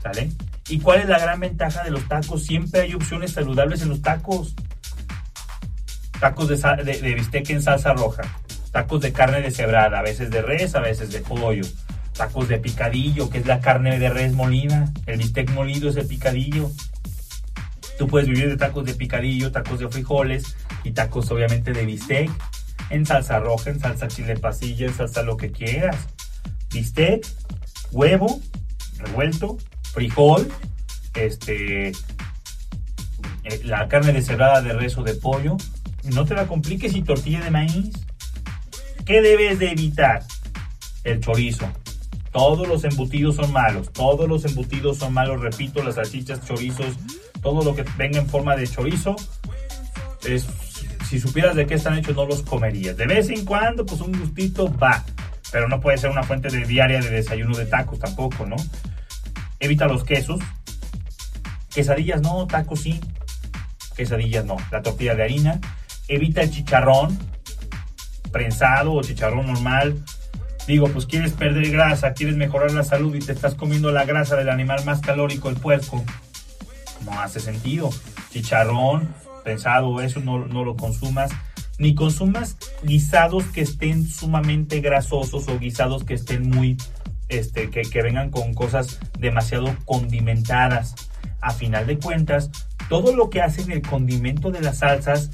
¿Sale? 0.03 0.31
¿Y 0.69 0.79
cuál 0.81 1.01
es 1.01 1.09
la 1.09 1.19
gran 1.19 1.41
ventaja 1.41 1.83
de 1.83 1.91
los 1.91 2.07
tacos? 2.07 2.45
Siempre 2.45 2.83
hay 2.83 2.95
opciones 2.95 3.33
saludables 3.33 3.83
en 3.83 3.89
los 3.89 4.03
tacos. 4.03 4.55
Tacos 6.21 6.49
de, 6.49 6.57
de, 6.85 7.15
bistec 7.15 7.49
en 7.51 7.63
salsa 7.63 7.93
roja, 7.93 8.23
tacos 8.73 9.01
de 9.01 9.13
carne 9.13 9.41
deshebrada, 9.41 10.01
a 10.01 10.03
veces 10.03 10.31
de 10.31 10.43
res, 10.43 10.75
a 10.75 10.81
veces 10.81 11.13
de 11.13 11.21
pollo, 11.21 11.65
tacos 12.13 12.49
de 12.49 12.59
picadillo, 12.59 13.31
que 13.31 13.39
es 13.39 13.47
la 13.47 13.61
carne 13.61 14.01
de 14.01 14.11
res 14.11 14.33
molida, 14.33 14.93
el 15.07 15.19
bistec 15.19 15.51
molido 15.53 15.89
es 15.89 15.97
el 15.97 16.07
picadillo. 16.07 16.71
Tú 17.99 18.07
puedes 18.07 18.29
vivir 18.29 18.49
de 18.49 18.57
tacos 18.57 18.85
de 18.85 18.95
picadillo, 18.95 19.51
tacos 19.51 19.81
de 19.81 19.89
frijoles 19.89 20.57
y 20.85 20.93
tacos 20.93 21.31
obviamente 21.31 21.73
de 21.73 21.85
bistec 21.85 22.31
en 22.91 23.05
salsa 23.05 23.41
roja, 23.41 23.71
en 23.71 23.81
salsa 23.81 24.09
chile 24.09 24.37
pasilla, 24.37 24.87
en 24.87 24.95
salsa 24.95 25.23
lo 25.23 25.37
que 25.37 25.51
quieras. 25.51 25.97
Bistec 26.73 27.27
huevo 27.91 28.41
revuelto, 28.99 29.59
frijol, 29.93 30.49
este, 31.15 31.89
eh, 31.89 33.61
la 33.65 33.89
carne 33.89 34.13
deshebrada 34.13 34.63
de 34.63 34.73
res 34.73 34.97
o 34.97 35.03
de 35.03 35.15
pollo. 35.15 35.57
No 36.05 36.25
te 36.25 36.35
la 36.35 36.47
compliques 36.47 36.95
y 36.95 37.03
tortilla 37.03 37.41
de 37.41 37.51
maíz. 37.51 37.91
¿Qué 39.05 39.21
debes 39.23 39.59
de 39.59 39.73
evitar? 39.73 40.23
El 41.05 41.21
chorizo. 41.21 41.71
Todos 42.33 42.69
los 42.69 42.85
embutidos 42.85 43.37
son 43.37 43.53
malos. 43.53 43.93
Todos 43.93 44.29
los 44.29 44.45
embutidos 44.45 44.99
son 44.99 45.15
malos. 45.15 45.41
Repito, 45.41 45.83
las 45.83 45.97
salchichas, 45.97 46.47
chorizos, 46.47 46.95
todo 47.43 47.65
lo 47.65 47.75
que 47.75 47.85
venga 47.97 48.19
en 48.19 48.29
forma 48.29 48.57
de 48.57 48.67
chorizo. 48.67 49.17
Es, 50.27 50.47
si 51.09 51.19
supieras 51.19 51.57
de 51.57 51.67
qué 51.67 51.75
están 51.75 51.99
hechos, 51.99 52.17
no 52.17 52.27
los 52.27 52.43
comerías. 52.43 52.97
De 52.97 53.07
vez 53.07 53.31
en 53.31 53.45
cuando, 53.45 53.87
pues 53.87 54.01
un 54.01 54.19
gustito 54.19 54.73
va. 54.77 55.05
Pero 55.51 55.69
no 55.69 55.81
puede 55.81 55.97
ser 55.97 56.11
una 56.11 56.23
fuente 56.23 56.49
de 56.49 56.67
diaria 56.67 57.01
de 57.01 57.11
desayuno 57.11 57.57
de 57.57 57.67
tacos 57.67 57.99
tampoco, 57.99 58.45
¿no? 58.45 58.57
Evita 59.61 59.87
los 59.87 60.05
quesos. 60.05 60.41
Quesadillas 61.75 62.21
no, 62.21 62.47
tacos 62.47 62.81
sí. 62.81 63.01
Quesadillas 63.97 64.45
no. 64.45 64.57
La 64.71 64.83
tortilla 64.83 65.15
de 65.15 65.23
harina. 65.23 65.61
Evita 66.09 66.43
el 66.43 66.51
chicharrón 66.51 67.19
prensado 68.31 68.93
o 68.93 69.03
chicharrón 69.03 69.47
normal. 69.47 70.05
Digo, 70.69 70.87
pues 70.89 71.07
quieres 71.07 71.33
perder 71.33 71.71
grasa, 71.71 72.13
quieres 72.13 72.37
mejorar 72.37 72.73
la 72.73 72.85
salud 72.85 73.15
y 73.15 73.21
te 73.21 73.33
estás 73.33 73.55
comiendo 73.55 73.91
la 73.91 74.05
grasa 74.05 74.37
del 74.37 74.51
animal 74.51 74.85
más 74.85 75.01
calórico, 75.01 75.49
el 75.49 75.57
puerco. 75.57 76.05
No 77.07 77.19
hace 77.23 77.41
sentido. 77.41 77.89
Chicharrón, 78.31 79.09
prensado, 79.45 80.03
eso 80.03 80.21
no, 80.21 80.47
no 80.47 80.65
lo 80.65 80.77
consumas. 80.77 81.31
Ni 81.79 81.95
consumas 81.95 82.59
guisados 82.83 83.45
que 83.45 83.63
estén 83.63 84.07
sumamente 84.07 84.83
grasosos 84.83 85.49
o 85.49 85.59
guisados 85.59 86.05
que 86.05 86.13
estén 86.13 86.51
muy 86.51 86.77
este, 87.31 87.71
que, 87.71 87.81
que, 87.81 88.03
vengan 88.03 88.31
con 88.31 88.53
cosas 88.53 89.01
demasiado 89.19 89.75
condimentadas. 89.87 90.95
A 91.41 91.53
final 91.53 91.87
de 91.87 91.99
cuentas, 91.99 92.51
todo 92.91 93.17
lo 93.17 93.31
que 93.31 93.41
hace 93.41 93.63
el 93.73 93.81
condimento 93.81 94.51
de 94.51 94.61
las 94.61 94.79
salsas 94.81 95.31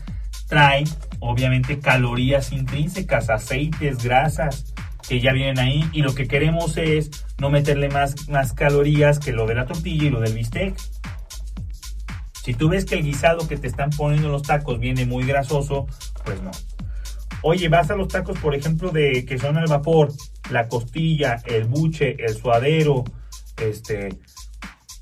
trae, 0.47 0.85
obviamente, 1.19 1.81
calorías 1.81 2.53
intrínsecas, 2.53 3.31
aceites, 3.31 4.05
grasas 4.05 4.74
que 5.09 5.21
ya 5.21 5.33
vienen 5.33 5.59
ahí. 5.59 5.89
Y 5.93 6.03
lo 6.03 6.15
que 6.15 6.27
queremos 6.27 6.77
es 6.77 7.11
no 7.39 7.51
meterle 7.51 7.89
más, 7.89 8.29
más 8.29 8.53
calorías 8.53 9.19
que 9.19 9.33
lo 9.33 9.47
de 9.47 9.55
la 9.55 9.67
tortilla 9.67 10.05
y 10.05 10.11
lo 10.11 10.21
del 10.21 10.35
bistec. 10.35 10.77
Si 12.43 12.55
tú 12.55 12.69
ves 12.69 12.85
que 12.85 12.97
el 12.97 13.03
guisado 13.03 13.49
que 13.49 13.57
te 13.57 13.67
están 13.67 13.91
poniendo 13.91 14.27
en 14.27 14.33
los 14.33 14.43
tacos 14.43 14.79
viene 14.79 15.07
muy 15.07 15.25
grasoso, 15.25 15.87
pues 16.25 16.43
no. 16.43 16.51
Oye, 17.43 17.69
vas 17.69 17.91
a 17.91 17.97
los 17.97 18.09
tacos, 18.09 18.39
por 18.39 18.55
ejemplo, 18.55 18.91
de 18.91 19.25
que 19.25 19.39
son 19.39 19.57
al 19.57 19.67
vapor, 19.67 20.13
la 20.51 20.69
costilla, 20.69 21.43
el 21.47 21.65
buche, 21.65 22.17
el 22.19 22.35
suadero, 22.35 23.05
este, 23.57 24.19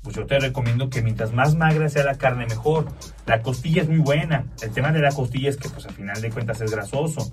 pues 0.03 0.17
yo 0.17 0.25
te 0.25 0.37
recomiendo 0.37 0.89
que 0.89 1.01
mientras 1.01 1.31
más 1.31 1.55
magra 1.55 1.87
sea 1.87 2.03
la 2.03 2.17
carne, 2.17 2.45
mejor. 2.45 2.87
La 3.25 3.41
costilla 3.41 3.81
es 3.81 3.89
muy 3.89 3.99
buena. 3.99 4.45
El 4.61 4.71
tema 4.71 4.91
de 4.91 4.99
la 4.99 5.11
costilla 5.11 5.49
es 5.49 5.57
que, 5.57 5.69
pues, 5.69 5.85
al 5.85 5.93
final 5.93 6.21
de 6.21 6.29
cuentas 6.29 6.59
es 6.59 6.71
grasoso. 6.71 7.31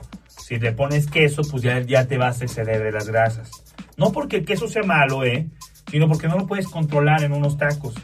Si 0.50 0.59
te 0.59 0.73
pones 0.73 1.07
queso, 1.07 1.42
pues 1.49 1.62
ya, 1.62 1.78
ya 1.78 2.09
te 2.09 2.19
vas 2.19 2.40
a 2.40 2.45
exceder 2.45 2.83
de 2.83 2.90
las 2.90 3.07
grasas. 3.07 3.52
No 3.97 4.11
porque 4.11 4.38
el 4.38 4.45
queso 4.45 4.66
sea 4.66 4.83
malo, 4.83 5.23
¿eh? 5.23 5.47
Sino 5.88 6.09
porque 6.09 6.26
no 6.26 6.37
lo 6.37 6.49
puedes 6.49 6.66
controlar 6.66 7.23
en 7.23 7.33
unos 7.33 7.57
tacos. 7.57 7.95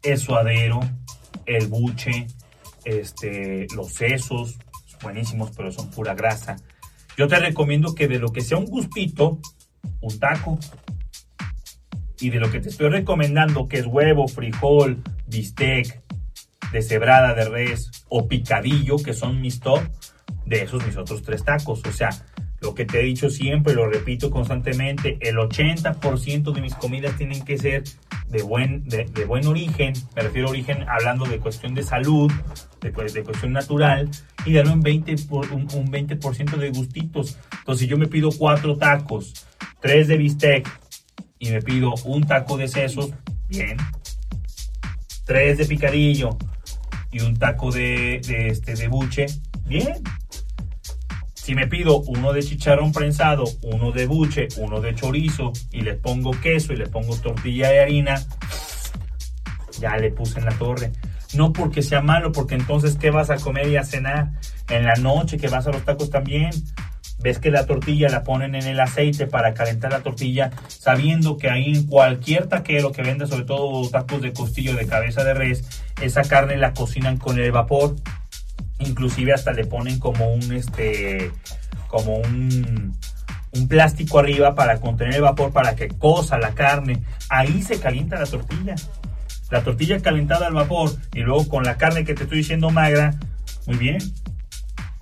El 0.00 0.16
suadero, 0.18 0.78
el 1.44 1.66
buche, 1.66 2.28
este, 2.84 3.66
los 3.74 3.94
sesos, 3.94 4.60
buenísimos, 5.02 5.50
pero 5.56 5.72
son 5.72 5.90
pura 5.90 6.14
grasa. 6.14 6.54
Yo 7.16 7.26
te 7.26 7.40
recomiendo 7.40 7.96
que 7.96 8.06
de 8.06 8.20
lo 8.20 8.28
que 8.28 8.42
sea 8.42 8.58
un 8.58 8.66
gustito, 8.66 9.40
un 10.00 10.20
taco. 10.20 10.56
Y 12.20 12.30
de 12.30 12.38
lo 12.38 12.48
que 12.48 12.60
te 12.60 12.68
estoy 12.68 12.90
recomendando, 12.90 13.66
que 13.66 13.80
es 13.80 13.86
huevo, 13.86 14.28
frijol, 14.28 15.02
bistec, 15.26 16.00
deshebrada 16.70 17.34
de 17.34 17.44
res 17.44 17.90
o 18.08 18.28
picadillo, 18.28 18.98
que 18.98 19.14
son 19.14 19.40
mis 19.40 19.58
top, 19.58 19.82
de 20.46 20.62
esos 20.62 20.84
mis 20.86 20.96
otros 20.96 21.22
tres 21.22 21.44
tacos. 21.44 21.82
O 21.86 21.92
sea, 21.92 22.10
lo 22.60 22.74
que 22.74 22.84
te 22.84 23.00
he 23.00 23.04
dicho 23.04 23.28
siempre, 23.28 23.74
lo 23.74 23.88
repito 23.88 24.30
constantemente, 24.30 25.18
el 25.20 25.36
80% 25.36 26.52
de 26.52 26.60
mis 26.60 26.74
comidas 26.74 27.16
tienen 27.16 27.44
que 27.44 27.58
ser 27.58 27.82
de 28.28 28.42
buen, 28.42 28.84
de, 28.88 29.04
de 29.04 29.24
buen 29.24 29.46
origen, 29.46 29.92
me 30.14 30.22
refiero 30.22 30.48
a 30.48 30.50
origen 30.50 30.86
hablando 30.88 31.24
de 31.24 31.38
cuestión 31.38 31.74
de 31.74 31.82
salud, 31.82 32.30
de, 32.80 32.92
cuestión 32.92 33.52
natural, 33.52 34.08
y 34.46 34.52
darle 34.52 34.72
un 34.72 34.82
20%, 34.82 35.28
por, 35.28 35.50
un, 35.52 35.68
un 35.74 35.90
20 35.90 36.16
de 36.56 36.70
gustitos. 36.70 37.36
Entonces, 37.58 37.80
si 37.80 37.86
yo 37.88 37.98
me 37.98 38.06
pido 38.06 38.30
cuatro 38.30 38.76
tacos, 38.76 39.46
tres 39.80 40.08
de 40.08 40.16
bistec, 40.16 40.68
y 41.42 41.50
me 41.50 41.60
pido 41.60 41.92
un 42.04 42.24
taco 42.24 42.56
de 42.56 42.68
sesos, 42.68 43.10
bien. 43.48 43.76
Tres 45.24 45.58
de 45.58 45.66
picadillo 45.66 46.38
y 47.10 47.20
un 47.20 47.36
taco 47.36 47.72
de, 47.72 48.20
de, 48.24 48.46
este, 48.46 48.74
de 48.74 48.86
buche, 48.86 49.26
bien. 49.66 50.02
Si 51.42 51.56
me 51.56 51.66
pido 51.66 51.98
uno 52.02 52.32
de 52.32 52.40
chicharrón 52.40 52.92
prensado, 52.92 53.42
uno 53.62 53.90
de 53.90 54.06
buche, 54.06 54.46
uno 54.58 54.80
de 54.80 54.94
chorizo 54.94 55.52
y 55.72 55.80
le 55.80 55.94
pongo 55.94 56.30
queso 56.30 56.72
y 56.72 56.76
le 56.76 56.86
pongo 56.86 57.16
tortilla 57.16 57.68
de 57.68 57.80
harina, 57.80 58.24
ya 59.80 59.96
le 59.96 60.12
puse 60.12 60.38
en 60.38 60.44
la 60.44 60.52
torre. 60.52 60.92
No 61.34 61.52
porque 61.52 61.82
sea 61.82 62.00
malo, 62.00 62.30
porque 62.30 62.54
entonces, 62.54 62.96
¿qué 62.96 63.10
vas 63.10 63.28
a 63.30 63.38
comer 63.38 63.66
y 63.66 63.76
a 63.76 63.82
cenar? 63.82 64.30
En 64.70 64.84
la 64.84 64.94
noche 64.94 65.36
que 65.36 65.48
vas 65.48 65.66
a 65.66 65.72
los 65.72 65.84
tacos 65.84 66.10
también. 66.10 66.50
Ves 67.18 67.40
que 67.40 67.50
la 67.50 67.66
tortilla 67.66 68.08
la 68.08 68.22
ponen 68.22 68.54
en 68.54 68.68
el 68.68 68.78
aceite 68.78 69.26
para 69.26 69.52
calentar 69.52 69.90
la 69.90 70.04
tortilla, 70.04 70.52
sabiendo 70.68 71.38
que 71.38 71.50
ahí 71.50 71.74
en 71.74 71.88
cualquier 71.88 72.46
taquero 72.46 72.92
que 72.92 73.02
venda, 73.02 73.26
sobre 73.26 73.46
todo 73.46 73.90
tacos 73.90 74.22
de 74.22 74.32
costillo 74.32 74.76
de 74.76 74.86
cabeza 74.86 75.24
de 75.24 75.34
res, 75.34 75.64
esa 76.00 76.22
carne 76.22 76.56
la 76.56 76.72
cocinan 76.72 77.16
con 77.16 77.40
el 77.40 77.50
vapor 77.50 77.96
inclusive 78.86 79.32
hasta 79.32 79.52
le 79.52 79.64
ponen 79.66 79.98
como 79.98 80.32
un 80.32 80.52
este 80.52 81.30
como 81.88 82.16
un, 82.16 82.96
un 83.52 83.68
plástico 83.68 84.18
arriba 84.18 84.54
para 84.54 84.80
contener 84.80 85.16
el 85.16 85.22
vapor 85.22 85.52
para 85.52 85.76
que 85.76 85.88
cosa 85.88 86.38
la 86.38 86.54
carne. 86.54 87.02
Ahí 87.28 87.62
se 87.62 87.78
calienta 87.78 88.18
la 88.18 88.26
tortilla. 88.26 88.74
La 89.50 89.62
tortilla 89.62 90.00
calentada 90.00 90.46
al 90.46 90.54
vapor 90.54 90.90
y 91.12 91.20
luego 91.20 91.46
con 91.48 91.64
la 91.64 91.76
carne 91.76 92.04
que 92.04 92.14
te 92.14 92.22
estoy 92.22 92.38
diciendo 92.38 92.70
magra 92.70 93.14
muy 93.66 93.76
bien. 93.76 93.98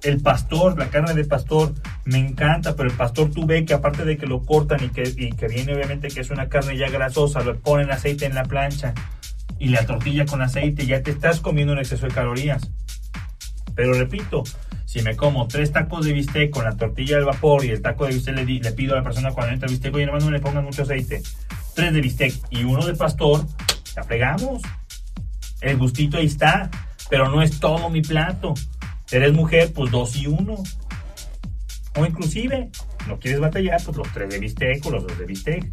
El 0.03 0.21
pastor, 0.21 0.79
la 0.79 0.89
carne 0.89 1.15
de 1.15 1.25
pastor, 1.25 1.75
me 2.05 2.19
encanta, 2.19 2.75
pero 2.75 2.89
el 2.89 2.97
pastor 2.97 3.31
tú 3.31 3.47
ves 3.47 3.67
que 3.67 3.75
aparte 3.75 4.05
de 4.05 4.17
que 4.17 4.27
lo 4.27 4.45
cortan 4.45 4.83
y 4.83 4.89
que, 4.89 5.03
y 5.03 5.31
que 5.31 5.47
viene 5.47 5.75
obviamente 5.75 6.09
que 6.09 6.21
es 6.21 6.31
una 6.31 6.49
carne 6.49 6.77
ya 6.77 6.89
grasosa, 6.89 7.43
lo 7.43 7.59
ponen 7.61 7.91
aceite 7.91 8.25
en 8.25 8.35
la 8.35 8.45
plancha 8.45 8.95
y 9.59 9.69
la 9.69 9.85
tortilla 9.85 10.25
con 10.25 10.41
aceite, 10.41 10.87
ya 10.87 11.03
te 11.03 11.11
estás 11.11 11.41
comiendo 11.41 11.75
un 11.75 11.79
exceso 11.79 12.07
de 12.07 12.15
calorías. 12.15 12.71
Pero 13.81 13.95
repito, 13.95 14.43
si 14.85 15.01
me 15.01 15.17
como 15.17 15.49
tres 15.49 15.73
tacos 15.73 16.05
de 16.05 16.13
bistec 16.13 16.51
con 16.51 16.67
la 16.67 16.77
tortilla 16.77 17.17
del 17.17 17.25
vapor 17.25 17.65
y 17.65 17.71
el 17.71 17.81
taco 17.81 18.05
de 18.05 18.13
bistec 18.13 18.35
le, 18.35 18.45
di, 18.45 18.61
le 18.61 18.73
pido 18.73 18.93
a 18.93 18.99
la 18.99 19.03
persona 19.03 19.31
cuando 19.31 19.55
entra 19.55 19.69
el 19.69 19.73
bistec, 19.73 19.95
oye, 19.95 20.05
nomás 20.05 20.23
no 20.23 20.31
le 20.31 20.39
pongan 20.39 20.65
mucho 20.65 20.83
aceite. 20.83 21.23
Tres 21.75 21.95
de 21.95 22.01
bistec 22.03 22.35
y 22.51 22.63
uno 22.63 22.85
de 22.85 22.95
pastor, 22.95 23.47
la 23.97 24.05
fregamos. 24.05 24.61
El 25.63 25.79
gustito 25.79 26.19
ahí 26.19 26.27
está, 26.27 26.71
pero 27.09 27.31
no 27.31 27.41
es 27.41 27.59
todo 27.59 27.89
mi 27.89 28.03
plato. 28.03 28.53
Eres 29.11 29.33
mujer, 29.33 29.73
pues 29.73 29.91
dos 29.91 30.15
y 30.15 30.27
uno. 30.27 30.57
O 31.97 32.05
inclusive, 32.05 32.69
no 33.09 33.19
quieres 33.19 33.41
batallar, 33.41 33.83
pues 33.83 33.97
los 33.97 34.13
tres 34.13 34.29
de 34.29 34.41
bistec 34.41 34.85
o 34.85 34.91
los 34.91 35.07
dos 35.07 35.17
de 35.17 35.25
bistec. 35.25 35.73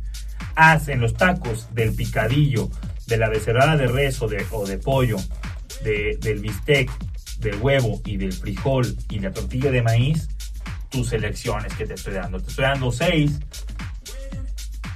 Haz 0.56 0.88
en 0.88 1.02
los 1.02 1.14
tacos 1.14 1.68
del 1.76 1.94
picadillo, 1.94 2.70
de 3.06 3.18
la 3.18 3.28
becerrada 3.28 3.76
de 3.76 3.88
res 3.88 4.22
o 4.22 4.30
de, 4.30 4.46
o 4.50 4.66
de 4.66 4.78
pollo, 4.78 5.18
de, 5.84 6.18
del 6.22 6.40
bistec, 6.40 6.90
del 7.40 7.60
huevo 7.62 8.02
y 8.06 8.18
del 8.18 8.34
frijol 8.34 8.96
y 9.10 9.20
la 9.20 9.32
tortilla 9.32 9.72
de 9.72 9.82
maíz, 9.82 10.28
tus 10.90 11.10
selecciones 11.10 11.74
que 11.74 11.86
te 11.86 11.94
estoy 11.94 12.14
dando. 12.14 12.40
Te 12.40 12.50
estoy 12.50 12.66
dando 12.66 12.92
seis. 12.92 13.40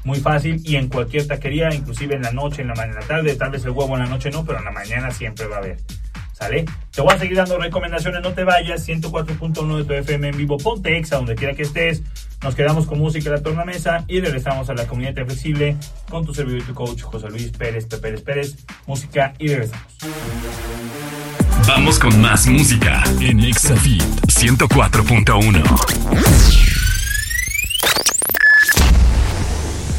Muy 0.04 0.20
fácil 0.20 0.62
y 0.64 0.78
en 0.78 0.88
cualquier 0.88 1.28
taquería, 1.28 1.74
inclusive 1.74 2.16
en 2.16 2.24
la 2.24 2.32
noche, 2.32 2.64
en 2.64 2.70
la 2.70 2.76
mañana, 2.76 3.02
la 3.02 3.08
tarde, 3.08 3.36
tal 3.36 3.52
vez 3.52 3.64
el 3.66 3.72
huevo 3.72 3.94
en 3.96 4.04
la 4.04 4.10
noche 4.10 4.32
no, 4.32 4.44
pero 4.44 4.58
en 4.58 4.66
la 4.66 4.72
mañana 4.72 5.12
siempre 5.12 5.46
va 5.46 5.58
a 5.58 5.60
haber. 5.60 5.78
¿Sale? 6.34 6.66
Te 6.90 7.02
voy 7.02 7.14
a 7.14 7.20
seguir 7.20 7.38
dando 7.38 7.60
recomendaciones, 7.60 8.22
no 8.24 8.34
te 8.34 8.44
vayas, 8.44 8.88
104.1 8.88 9.78
de 9.78 9.84
tu 9.84 9.94
FM 9.94 10.30
en 10.30 10.38
vivo, 10.38 10.58
ponte 10.58 10.98
exa 10.98 11.18
donde 11.18 11.36
quiera 11.36 11.54
que 11.54 11.62
estés. 11.62 12.02
Nos 12.42 12.56
quedamos 12.56 12.88
con 12.88 12.98
música 12.98 13.30
en 13.30 13.36
la 13.36 13.44
tornamesa 13.44 14.04
y 14.08 14.20
regresamos 14.20 14.68
a 14.72 14.74
la 14.74 14.88
comunidad 14.88 15.14
flexible 15.14 15.78
con 16.10 16.26
tu 16.26 16.34
servidor 16.34 16.62
y 16.62 16.64
tu 16.64 16.74
coach 16.74 17.04
José 17.04 17.30
Luis 17.30 17.52
Pérez 17.52 17.86
Pérez 17.86 18.22
Pérez. 18.22 18.56
Música 18.88 19.36
y 19.38 19.50
regresamos. 19.50 19.86
Vamos 21.74 21.98
con 22.00 22.20
más 22.20 22.48
música 22.48 23.02
en 23.22 23.40
Exafit 23.40 24.04
104.1. 24.28 25.64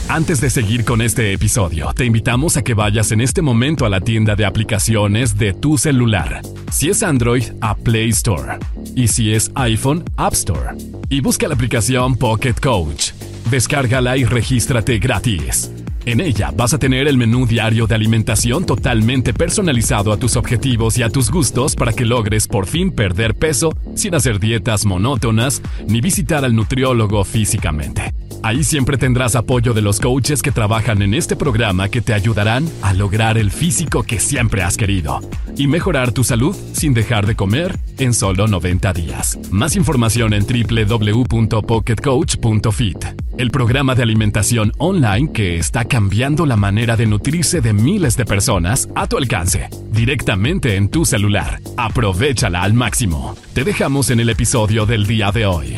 Antes 0.06 0.42
de 0.42 0.50
seguir 0.50 0.84
con 0.84 1.00
este 1.00 1.32
episodio, 1.32 1.90
te 1.96 2.04
invitamos 2.04 2.58
a 2.58 2.62
que 2.62 2.74
vayas 2.74 3.10
en 3.10 3.22
este 3.22 3.40
momento 3.40 3.86
a 3.86 3.88
la 3.88 4.02
tienda 4.02 4.36
de 4.36 4.44
aplicaciones 4.44 5.38
de 5.38 5.54
tu 5.54 5.78
celular. 5.78 6.42
Si 6.70 6.90
es 6.90 7.02
Android, 7.02 7.44
a 7.62 7.74
Play 7.74 8.10
Store. 8.10 8.58
Y 8.94 9.08
si 9.08 9.32
es 9.32 9.50
iPhone, 9.54 10.04
App 10.18 10.34
Store. 10.34 10.76
Y 11.08 11.22
busca 11.22 11.48
la 11.48 11.54
aplicación 11.54 12.16
Pocket 12.16 12.56
Coach. 12.62 13.12
Descárgala 13.50 14.18
y 14.18 14.26
regístrate 14.26 14.98
gratis. 14.98 15.70
En 16.04 16.20
ella 16.20 16.52
vas 16.54 16.74
a 16.74 16.78
tener 16.78 17.06
el 17.06 17.16
menú 17.16 17.46
diario 17.46 17.86
de 17.86 17.94
alimentación 17.94 18.66
totalmente 18.66 19.32
personalizado 19.32 20.12
a 20.12 20.16
tus 20.16 20.36
objetivos 20.36 20.98
y 20.98 21.02
a 21.02 21.10
tus 21.10 21.30
gustos 21.30 21.76
para 21.76 21.92
que 21.92 22.04
logres 22.04 22.48
por 22.48 22.66
fin 22.66 22.90
perder 22.90 23.36
peso 23.36 23.72
sin 23.94 24.14
hacer 24.14 24.40
dietas 24.40 24.84
monótonas 24.84 25.62
ni 25.86 26.00
visitar 26.00 26.44
al 26.44 26.56
nutriólogo 26.56 27.22
físicamente. 27.24 28.12
Ahí 28.42 28.64
siempre 28.64 28.98
tendrás 28.98 29.36
apoyo 29.36 29.72
de 29.72 29.82
los 29.82 30.00
coaches 30.00 30.42
que 30.42 30.50
trabajan 30.50 31.02
en 31.02 31.14
este 31.14 31.36
programa 31.36 31.88
que 31.88 32.00
te 32.00 32.14
ayudarán 32.14 32.68
a 32.82 32.92
lograr 32.92 33.38
el 33.38 33.52
físico 33.52 34.02
que 34.02 34.18
siempre 34.18 34.64
has 34.64 34.76
querido 34.76 35.20
y 35.56 35.68
mejorar 35.68 36.10
tu 36.10 36.24
salud 36.24 36.56
sin 36.72 36.94
dejar 36.94 37.26
de 37.26 37.36
comer 37.36 37.78
en 37.98 38.14
solo 38.14 38.48
90 38.48 38.92
días. 38.94 39.38
Más 39.52 39.76
información 39.76 40.34
en 40.34 40.44
www.pocketcoach.fit, 40.44 43.04
el 43.38 43.50
programa 43.50 43.94
de 43.94 44.02
alimentación 44.02 44.72
online 44.78 45.32
que 45.32 45.56
está 45.56 45.84
cambiando 45.84 46.46
la 46.46 46.56
manera 46.56 46.96
de 46.96 47.06
nutrirse 47.06 47.60
de 47.60 47.72
miles 47.72 48.16
de 48.16 48.24
personas 48.24 48.88
a 48.94 49.06
tu 49.06 49.16
alcance, 49.16 49.68
directamente 49.90 50.76
en 50.76 50.88
tu 50.88 51.04
celular. 51.04 51.60
Aprovechala 51.76 52.62
al 52.62 52.74
máximo. 52.74 53.36
Te 53.54 53.64
dejamos 53.64 54.10
en 54.10 54.20
el 54.20 54.30
episodio 54.30 54.86
del 54.86 55.06
día 55.06 55.32
de 55.32 55.46
hoy. 55.46 55.76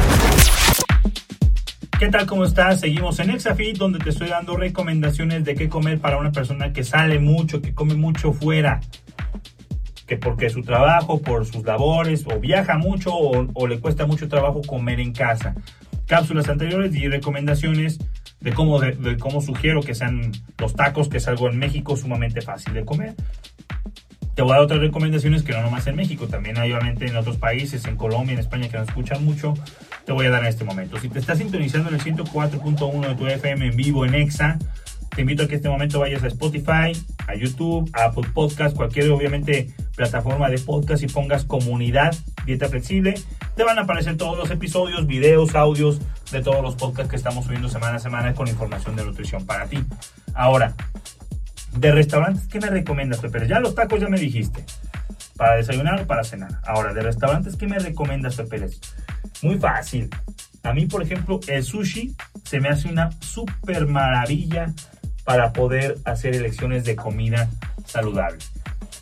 ¿Qué 1.99 2.09
tal? 2.09 2.27
¿Cómo 2.27 2.45
estás? 2.45 2.81
Seguimos 2.81 3.19
en 3.21 3.29
Exafit, 3.29 3.77
donde 3.77 3.99
te 3.99 4.09
estoy 4.09 4.31
dando 4.31 4.57
recomendaciones 4.57 5.45
de 5.45 5.55
qué 5.55 5.69
comer 5.69 6.01
para 6.01 6.17
una 6.17 6.33
persona 6.33 6.73
que 6.73 6.83
sale 6.83 7.19
mucho, 7.19 7.61
que 7.61 7.75
come 7.75 7.95
mucho 7.95 8.33
fuera. 8.33 8.81
Que 10.11 10.17
porque 10.17 10.51
su 10.51 10.63
trabajo, 10.63 11.23
por 11.23 11.47
sus 11.47 11.65
labores, 11.65 12.27
o 12.27 12.41
viaja 12.41 12.77
mucho, 12.77 13.15
o, 13.15 13.67
le 13.69 13.79
cuesta 13.79 14.07
mucho 14.07 14.27
trabajo 14.27 14.61
comer 14.61 14.99
en 14.99 15.13
casa. 15.13 15.55
Cápsulas 16.09 16.49
anteriores 16.49 16.93
y 16.97 17.07
recomendaciones 17.07 18.01
de 18.41 18.53
cómo, 18.53 18.81
de 18.81 19.17
cómo 19.19 19.41
sugiero 19.41 19.83
que 19.83 19.95
sean 19.95 20.33
los 20.59 20.75
tacos, 20.75 21.09
que 21.09 21.19
es 21.19 21.29
algo 21.29 21.49
en 21.49 21.61
México 21.61 21.97
sumamente 21.97 22.41
fácil 22.41 22.75
de 22.75 22.85
comer. 22.85 23.15
Te 24.35 24.43
voy 24.43 24.51
a 24.51 24.55
dar 24.55 24.65
otras 24.65 24.81
recomendaciones 24.81 25.45
que 25.45 25.53
no 25.53 25.63
nomás 25.63 25.87
en 25.87 25.95
México, 25.95 26.27
también 26.27 26.59
hay 26.59 26.73
obviamente 26.73 27.07
en 27.07 27.15
otros 27.15 27.37
países, 27.37 27.85
en 27.85 27.95
Colombia, 27.95 28.33
en 28.33 28.41
España 28.41 28.69
que 28.69 28.79
nos 28.79 28.89
escuchan 28.89 29.25
mucho, 29.25 29.55
te 30.05 30.11
voy 30.11 30.27
a 30.27 30.31
dar 30.31 30.43
en 30.43 30.49
este 30.49 30.65
momento. 30.65 30.99
Si 30.99 31.09
te 31.09 31.21
estás 31.21 31.39
sintonizando 31.39 31.89
en 31.89 31.95
el 31.95 32.01
104.1 32.01 33.07
de 33.07 33.15
tu 33.15 33.29
FM 33.29 33.65
en 33.65 33.77
vivo 33.77 34.05
en 34.05 34.17
EXA, 34.17 34.59
te 35.15 35.23
invito 35.23 35.43
a 35.43 35.47
que 35.47 35.55
en 35.55 35.57
este 35.57 35.69
momento 35.69 36.01
vayas 36.01 36.23
a 36.23 36.29
Spotify, 36.29 36.93
a 37.27 37.35
YouTube, 37.35 37.91
a 37.93 38.05
Apple 38.05 38.29
Podcast, 38.33 38.77
cualquier 38.77 39.11
obviamente 39.11 39.75
plataforma 39.97 40.49
de 40.49 40.59
podcast 40.59 41.03
y 41.03 41.09
pongas 41.09 41.45
comunidad 41.45 42.15
dieta 42.47 42.69
flexible. 42.69 43.15
Te 43.57 43.65
van 43.65 43.79
a 43.79 43.83
aparecer 43.83 44.17
todos 44.17 44.39
los 44.39 44.51
episodios, 44.51 45.07
videos, 45.07 45.55
audios 45.55 46.01
de 46.31 46.43
todos 46.43 46.63
los 46.63 46.77
podcasts 46.77 47.11
que 47.11 47.17
estamos 47.17 47.45
subiendo 47.45 47.69
semana 47.69 47.97
a 47.97 47.99
semana 47.99 48.35
con 48.35 48.49
información 48.49 48.97
de 48.97 49.05
nutrición 49.05 49.45
para 49.45 49.67
ti. 49.67 49.85
Ahora, 50.35 50.75
de 51.77 51.93
restaurantes, 51.93 52.47
¿qué 52.47 52.61
me 52.61 52.71
recomiendas, 52.71 53.21
Pepe? 53.21 53.47
Ya 53.47 53.61
los 53.61 53.75
tacos 53.75 54.01
ya 54.01 54.09
me 54.09 54.19
dijiste. 54.19 54.65
Para 55.37 55.57
desayunar 55.57 56.01
o 56.03 56.07
para 56.07 56.23
cenar. 56.23 56.61
Ahora, 56.65 56.93
de 56.93 57.03
restaurantes, 57.03 57.57
¿qué 57.57 57.67
me 57.67 57.79
recomiendas, 57.79 58.37
Pepe? 58.37 58.69
Muy 59.43 59.59
fácil. 59.59 60.09
A 60.63 60.73
mí, 60.73 60.87
por 60.87 61.03
ejemplo, 61.03 61.41
el 61.49 61.65
sushi 61.65 62.15
se 62.45 62.61
me 62.61 62.69
hace 62.69 62.89
una 62.89 63.11
súper 63.21 63.87
maravilla 63.87 64.73
para 65.31 65.53
poder 65.53 65.97
hacer 66.07 66.35
elecciones 66.35 66.85
de 66.85 66.97
comida 66.97 67.49
saludable. 67.87 68.39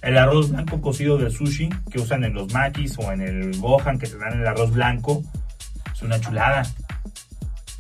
El 0.03 0.19
arroz 0.19 0.51
blanco 0.51 0.79
cocido 0.83 1.17
del 1.17 1.33
sushi 1.33 1.71
que 1.91 2.01
usan 2.01 2.23
en 2.23 2.35
los 2.35 2.53
makis 2.53 2.99
o 2.99 3.11
en 3.11 3.23
el 3.23 3.59
gohan 3.59 3.99
que 3.99 4.09
te 4.09 4.19
dan 4.19 4.39
el 4.39 4.47
arroz 4.47 4.71
blanco 4.73 5.23
es 5.91 6.03
una 6.03 6.21
chulada. 6.21 6.65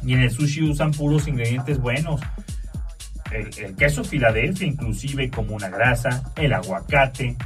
Y 0.02 0.14
en 0.14 0.20
el 0.20 0.30
sushi 0.30 0.62
usan 0.62 0.92
puros 0.92 1.28
ingredientes 1.28 1.78
buenos 1.78 2.22
el, 3.32 3.76
queso 3.76 4.02
Filadelfia 4.02 4.66
inclusive 4.66 5.28
como 5.28 5.54
una 5.54 5.68
grasa, 5.68 6.32
el 6.36 6.54
aguacate 6.54 7.36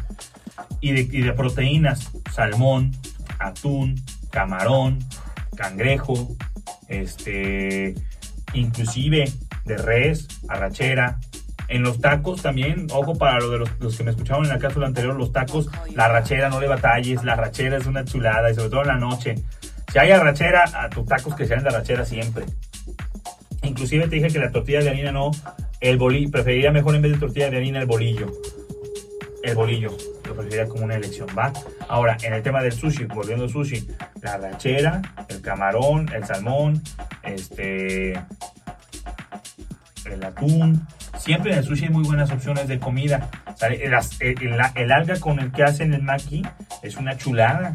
y 0.81 0.93
de, 0.93 1.33
proteínas, 1.33 2.13
salmón, 2.33 2.93
atún, 3.41 4.01
camarón, 4.31 5.01
cangrejo, 5.57 6.37
este, 6.87 7.97
inclusive 8.55 9.25
de 9.65 9.77
res, 9.77 10.29
arrachera. 10.49 11.19
En 11.69 11.83
los 11.83 12.01
tacos 12.01 12.43
también, 12.43 12.87
ojo 12.93 13.17
para 13.17 13.39
lo 13.39 13.51
de 13.51 13.59
los, 13.59 13.97
que 13.97 14.05
me 14.05 14.11
escuchaban 14.11 14.45
en 14.45 14.51
la 14.51 14.59
cápsula 14.59 14.87
anterior, 14.87 15.15
los 15.15 15.33
tacos, 15.33 15.71
la 15.95 16.05
arrachera, 16.05 16.51
no 16.51 16.61
le 16.61 16.67
batalles, 16.67 17.25
la 17.25 17.33
arrachera 17.33 17.79
es 17.79 17.87
una 17.87 18.05
chulada 18.05 18.51
y 18.51 18.55
sobre 18.55 18.69
todo 18.69 18.83
en 18.83 18.89
la 18.89 18.99
noche. 18.99 19.37
Si 19.91 19.99
hay 19.99 20.11
arrachera, 20.11 20.65
a 20.75 20.91
tus 20.91 21.07
tacos 21.07 21.35
que 21.35 21.47
sean 21.47 21.63
de 21.63 21.71
arrachera 21.71 22.05
siempre. 22.05 22.45
Inclusive 23.63 24.09
te 24.09 24.17
dije 24.17 24.29
que 24.29 24.39
la 24.39 24.51
tortilla 24.51 24.81
de 24.81 24.91
harina 24.91 25.13
no, 25.13 25.31
el 25.81 25.97
bolillo, 25.97 26.31
preferiría 26.31 26.73
mejor 26.73 26.95
en 26.95 27.03
vez 27.03 27.13
de 27.13 27.19
tortilla 27.19 27.51
de 27.51 27.57
harina 27.57 27.81
el 27.81 27.87
bolillo. 27.87 28.33
El 29.43 29.55
bolillo, 29.55 29.97
lo 30.27 30.35
preferiría 30.35 30.67
como 30.67 30.85
una 30.85 30.97
elección, 30.97 31.29
¿va? 31.37 31.53
Ahora, 31.89 32.17
en 32.23 32.33
el 32.33 32.43
tema 32.43 32.63
del 32.63 32.73
sushi, 32.73 33.05
volviendo 33.05 33.45
al 33.45 33.51
sushi, 33.51 33.89
la 34.21 34.37
ranchera, 34.39 35.03
el 35.29 35.41
camarón, 35.41 36.09
el 36.15 36.25
salmón, 36.25 36.83
este, 37.23 38.15
el 40.13 40.25
atún. 40.25 40.87
Siempre 41.19 41.53
en 41.53 41.59
el 41.59 41.65
sushi 41.65 41.85
hay 41.85 41.91
muy 41.91 42.05
buenas 42.05 42.31
opciones 42.31 42.69
de 42.69 42.79
comida. 42.79 43.29
El, 43.61 44.93
alga 44.93 45.21
con 45.21 45.41
el 45.41 45.53
que 45.53 45.65
hacen 45.65 45.95
el 45.95 46.03
maki 46.03 46.43
es 46.83 46.97
una 46.97 47.17
chulada. 47.17 47.73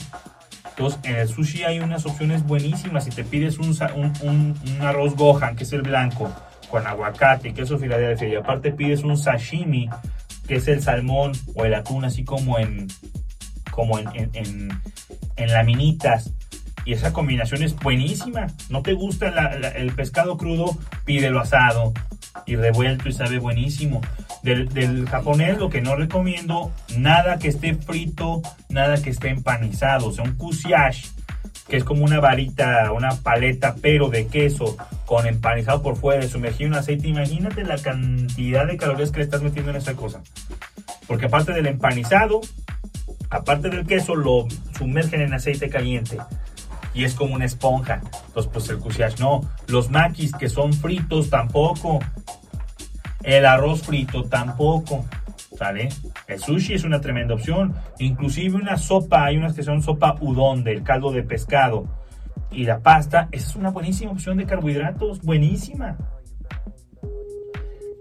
Entonces, 0.70 1.00
en 1.04 1.16
el 1.16 1.28
sushi 1.28 1.64
hay 1.64 1.80
unas 1.80 2.06
opciones 2.06 2.44
buenísimas. 2.44 3.06
Si 3.06 3.12
te 3.12 3.24
pides 3.24 3.58
un, 3.58 3.76
un, 4.22 4.56
un 4.66 4.82
arroz 4.82 5.16
gohan, 5.16 5.56
que 5.56 5.64
es 5.64 5.74
el 5.74 5.82
blanco, 5.82 6.32
con 6.70 6.86
aguacate 6.86 7.50
y 7.50 7.54
queso 7.54 7.80
Filadelfia 7.80 8.28
y 8.28 8.36
aparte 8.36 8.72
pides 8.72 9.04
un 9.04 9.18
sashimi, 9.18 9.90
que 10.48 10.56
es 10.56 10.68
el 10.68 10.82
salmón 10.82 11.34
o 11.56 11.66
el 11.66 11.74
atún 11.74 12.06
así 12.06 12.24
como 12.24 12.60
en 12.60 12.88
como 13.72 14.00
en, 14.00 14.08
en, 14.34 14.82
en, 15.36 15.48
laminitas 15.54 16.34
y 16.84 16.94
esa 16.94 17.14
combinación 17.14 17.62
es 17.62 17.76
buenísima. 17.76 18.48
No 18.70 18.82
te 18.82 18.94
gusta 18.94 19.28
el 19.76 19.92
pescado 19.92 20.36
crudo, 20.36 20.76
pídelo 21.06 21.40
asado 21.40 21.94
y 22.46 22.56
revuelto 22.56 23.10
y 23.10 23.14
sabe 23.14 23.40
buenísimo. 23.40 24.02
Del, 24.44 24.70
del, 24.70 25.08
japonés 25.10 25.58
lo 25.58 25.70
que 25.70 25.82
no 25.82 25.96
recomiendo, 25.96 26.72
nada 26.98 27.40
que 27.40 27.50
esté 27.50 27.74
frito, 27.76 28.42
nada 28.70 29.02
que 29.02 29.10
esté 29.10 29.30
empanizado, 29.30 30.08
o 30.08 30.12
sea, 30.12 30.24
un 30.24 30.38
kusiash 30.38 31.08
que 31.68 31.78
es 31.78 31.84
como 31.84 32.04
una 32.04 32.20
varita, 32.20 32.92
una 32.94 33.10
paleta, 33.12 33.76
pero 33.82 34.10
de 34.10 34.28
queso, 34.28 34.78
con 35.06 35.28
empanizado 35.28 35.82
por 35.82 35.98
fuera, 35.98 36.26
sumergido 36.28 36.70
en 36.70 36.76
aceite. 36.76 37.08
Imagínate 37.08 37.64
la 37.64 37.78
cantidad 37.78 38.66
de 38.66 38.78
calorías 38.78 39.12
que 39.12 39.20
le 39.20 39.26
estás 39.26 39.42
metiendo 39.42 39.72
en 39.72 39.78
esa 39.78 39.96
cosa. 39.96 40.22
Porque 41.08 41.26
aparte 41.26 41.52
del 41.52 41.68
empanizado, 41.68 42.42
aparte 43.30 43.70
del 43.70 43.86
queso, 43.86 44.16
lo 44.16 44.48
sumergen 44.78 45.22
en 45.22 45.34
aceite 45.34 45.70
caliente. 45.70 46.18
Y 46.98 47.04
es 47.04 47.14
como 47.14 47.36
una 47.36 47.46
esponja. 47.46 48.02
Entonces, 48.26 48.52
pues 48.52 49.00
el 49.00 49.16
no. 49.20 49.42
Los 49.68 49.92
maquis 49.92 50.32
que 50.32 50.50
son 50.50 50.74
fritos 50.74 51.30
tampoco. 51.30 52.00
El 53.22 53.46
arroz 53.46 53.84
frito 53.84 54.24
tampoco. 54.24 55.06
¿Sale? 55.56 55.90
El 56.28 56.40
sushi 56.40 56.74
es 56.74 56.84
una 56.84 57.00
tremenda 57.00 57.36
opción. 57.36 57.76
Inclusive 58.00 58.56
una 58.56 58.78
sopa, 58.78 59.26
hay 59.26 59.38
unas 59.38 59.54
que 59.54 59.62
son 59.62 59.84
sopa 59.84 60.16
udon 60.20 60.64
del 60.64 60.82
caldo 60.82 61.12
de 61.12 61.22
pescado. 61.22 61.88
Y 62.50 62.64
la 62.64 62.80
pasta, 62.80 63.30
es 63.32 63.56
una 63.56 63.70
buenísima 63.70 64.12
opción 64.12 64.38
de 64.38 64.48
carbohidratos, 64.48 65.22
buenísima. 65.22 65.98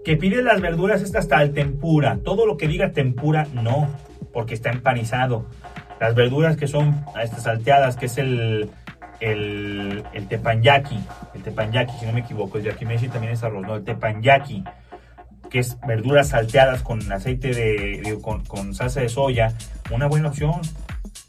Que 0.03 0.17
pide 0.17 0.41
las 0.41 0.59
verduras 0.59 1.03
esta 1.03 1.19
hasta 1.19 1.47
tempura. 1.51 2.17
Todo 2.23 2.47
lo 2.47 2.57
que 2.57 2.67
diga 2.67 2.93
tempura, 2.93 3.45
no, 3.53 3.89
porque 4.33 4.55
está 4.55 4.71
empanizado. 4.71 5.45
Las 5.99 6.15
verduras 6.15 6.57
que 6.57 6.67
son 6.67 7.03
estas 7.21 7.43
salteadas, 7.43 7.97
que 7.97 8.05
es 8.07 8.17
el, 8.17 8.69
el, 9.19 10.03
el 10.13 10.27
tepanyaki, 10.27 10.99
el 11.33 11.43
tepanyaki, 11.43 11.93
si 11.99 12.05
no 12.05 12.13
me 12.13 12.21
equivoco, 12.21 12.57
el 12.57 12.65
yakimeshi 12.65 13.09
también 13.09 13.33
es 13.33 13.43
arroz, 13.43 13.65
no, 13.65 13.75
el 13.75 13.83
tepanyaki 13.83 14.63
que 15.49 15.59
es 15.59 15.77
verduras 15.85 16.29
salteadas 16.29 16.81
con 16.81 17.11
aceite 17.11 17.49
de, 17.49 18.17
con, 18.21 18.73
salsa 18.73 19.01
de 19.01 19.09
soya, 19.09 19.53
una 19.91 20.07
buena 20.07 20.29
opción. 20.29 20.61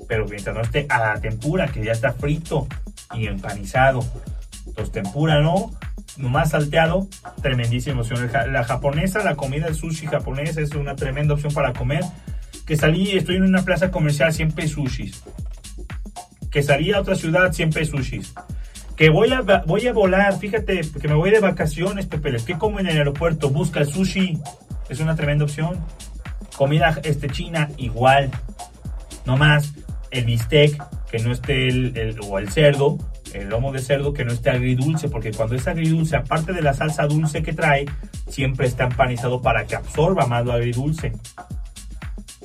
Pero 0.09 0.27
mientras 0.27 0.55
no 0.55 0.62
esté 0.62 0.87
a 0.88 0.98
la 0.98 1.20
tempura, 1.20 1.68
que 1.68 1.85
ya 1.85 1.92
está 1.92 2.12
frito 2.12 2.66
y 3.14 3.27
empanizado. 3.27 4.05
Entonces, 4.66 4.92
tempura 4.92 5.40
no, 5.40 5.72
más 6.16 6.51
salteado, 6.51 7.09
tremendísima 7.42 8.01
opción. 8.01 8.31
La 8.53 8.64
japonesa, 8.64 9.22
la 9.22 9.37
comida 9.37 9.66
del 9.66 9.74
sushi 9.74 10.07
japonesa 10.07 10.61
es 10.61 10.74
una 10.74 10.96
tremenda 10.96 11.35
opción 11.35 11.53
para 11.53 11.72
comer. 11.72 12.05
Que 12.66 12.77
salí, 12.77 13.16
estoy 13.16 13.37
en 13.37 13.44
una 13.44 13.62
plaza 13.62 13.90
comercial, 13.90 14.33
siempre 14.33 14.68
sushis. 14.68 15.22
Que 16.50 16.62
salí 16.62 16.92
a 16.92 17.00
otra 17.00 17.14
ciudad, 17.14 17.52
siempre 17.52 17.84
sushis 17.84 18.34
que 18.98 19.11
voy 19.11 19.32
a, 19.32 19.42
voy 19.64 19.87
a 19.87 19.92
volar, 19.92 20.37
fíjate, 20.38 20.80
que 21.00 21.06
me 21.06 21.14
voy 21.14 21.30
de 21.30 21.38
vacaciones, 21.38 22.06
Pepe, 22.06 22.34
¿qué 22.44 22.58
como 22.58 22.80
en 22.80 22.88
el 22.88 22.98
aeropuerto? 22.98 23.48
Busca 23.48 23.78
el 23.78 23.87
sushi, 23.87 24.40
es 24.88 24.98
una 24.98 25.14
tremenda 25.14 25.44
opción. 25.44 25.78
Comida 26.56 26.98
este, 27.04 27.28
china, 27.28 27.70
igual. 27.76 28.28
No 29.24 29.37
más, 29.37 29.72
el 30.11 30.24
bistec, 30.24 30.82
que 31.08 31.20
no 31.20 31.30
esté 31.30 31.68
el, 31.68 32.16
o 32.28 32.40
el 32.40 32.50
cerdo, 32.50 32.98
el 33.34 33.48
lomo 33.48 33.70
de 33.70 33.78
cerdo 33.78 34.12
que 34.12 34.24
no 34.24 34.32
esté 34.32 34.50
agridulce, 34.50 35.08
porque 35.08 35.30
cuando 35.30 35.54
es 35.54 35.68
agridulce, 35.68 36.16
aparte 36.16 36.52
de 36.52 36.62
la 36.62 36.74
salsa 36.74 37.06
dulce 37.06 37.44
que 37.44 37.52
trae, 37.52 37.87
siempre 38.26 38.66
está 38.66 38.87
empanizado 38.87 39.40
para 39.40 39.64
que 39.64 39.76
absorba 39.76 40.26
más 40.26 40.44
lo 40.44 40.54
agridulce. 40.54 41.12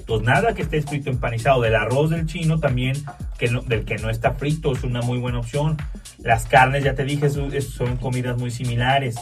Entonces, 0.03 0.27
nada 0.27 0.53
que 0.53 0.63
esté 0.63 0.81
frito 0.81 1.09
empanizado. 1.09 1.61
Del 1.61 1.75
arroz 1.75 2.09
del 2.09 2.25
chino 2.25 2.59
también, 2.59 2.97
que 3.37 3.49
del 3.67 3.85
que 3.85 3.95
no 3.95 4.09
está 4.09 4.33
frito, 4.33 4.73
es 4.73 4.83
una 4.83 5.01
muy 5.01 5.17
buena 5.17 5.39
opción. 5.39 5.77
Las 6.19 6.45
carnes, 6.45 6.83
ya 6.83 6.93
te 6.93 7.05
dije, 7.05 7.29
son 7.29 7.95
comidas 7.97 8.37
muy 8.37 8.51
similares. 8.51 9.15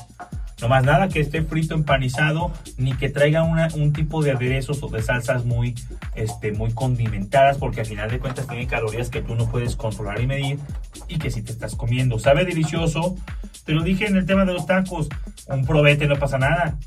No 0.60 0.67
más 0.67 0.84
nada 0.84 1.08
que 1.08 1.20
esté 1.20 1.44
frito 1.44 1.76
empanizado, 1.76 2.52
ni 2.78 2.94
que 2.94 3.10
traiga 3.10 3.44
un 3.44 3.94
tipo 3.94 4.24
de 4.24 4.32
aderezos 4.32 4.82
o 4.82 4.89
de 4.89 5.02
salsas 5.04 5.46
muy, 5.46 5.76
este, 6.15 6.52
muy 6.52 6.72
condimentadas, 6.74 7.58
porque 7.58 7.82
al 7.82 7.86
final 7.86 8.10
de 8.10 8.20
cuentas 8.20 8.48
tiene 8.48 8.67
calorías 8.67 9.10
que 9.10 9.22
tú 9.22 9.36
no 9.36 9.50
puedes 9.50 9.76
controlar 9.76 10.20
y 10.20 10.28
medir 10.28 10.60
y 11.08 11.17
que 11.17 11.30
si 11.30 11.44
te 11.44 11.52
estás 11.52 11.76
comiendo. 11.76 12.17
Sabe 12.17 12.46
delicioso, 12.46 13.15
te 13.65 13.74
lo 13.74 13.84
dije 13.84 14.08
en 14.08 14.17
el 14.17 14.26
tema 14.26 14.46
de 14.46 14.54
los 14.54 14.65
tacos, 14.65 15.10
un 15.48 15.65
probete 15.65 16.08
no 16.08 16.17
pasa 16.17 16.38
nada. 16.38 16.78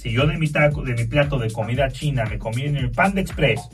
Si 0.00 0.12
yo 0.12 0.26
de 0.26 0.36
mi 0.36 0.46
plato 0.46 1.38
de 1.38 1.50
comida 1.50 1.90
china 1.90 2.24
me 2.24 2.38
comí 2.38 2.62
en 2.62 2.76
el 2.76 2.90
pan 2.90 3.14
de 3.14 3.22
express, 3.22 3.68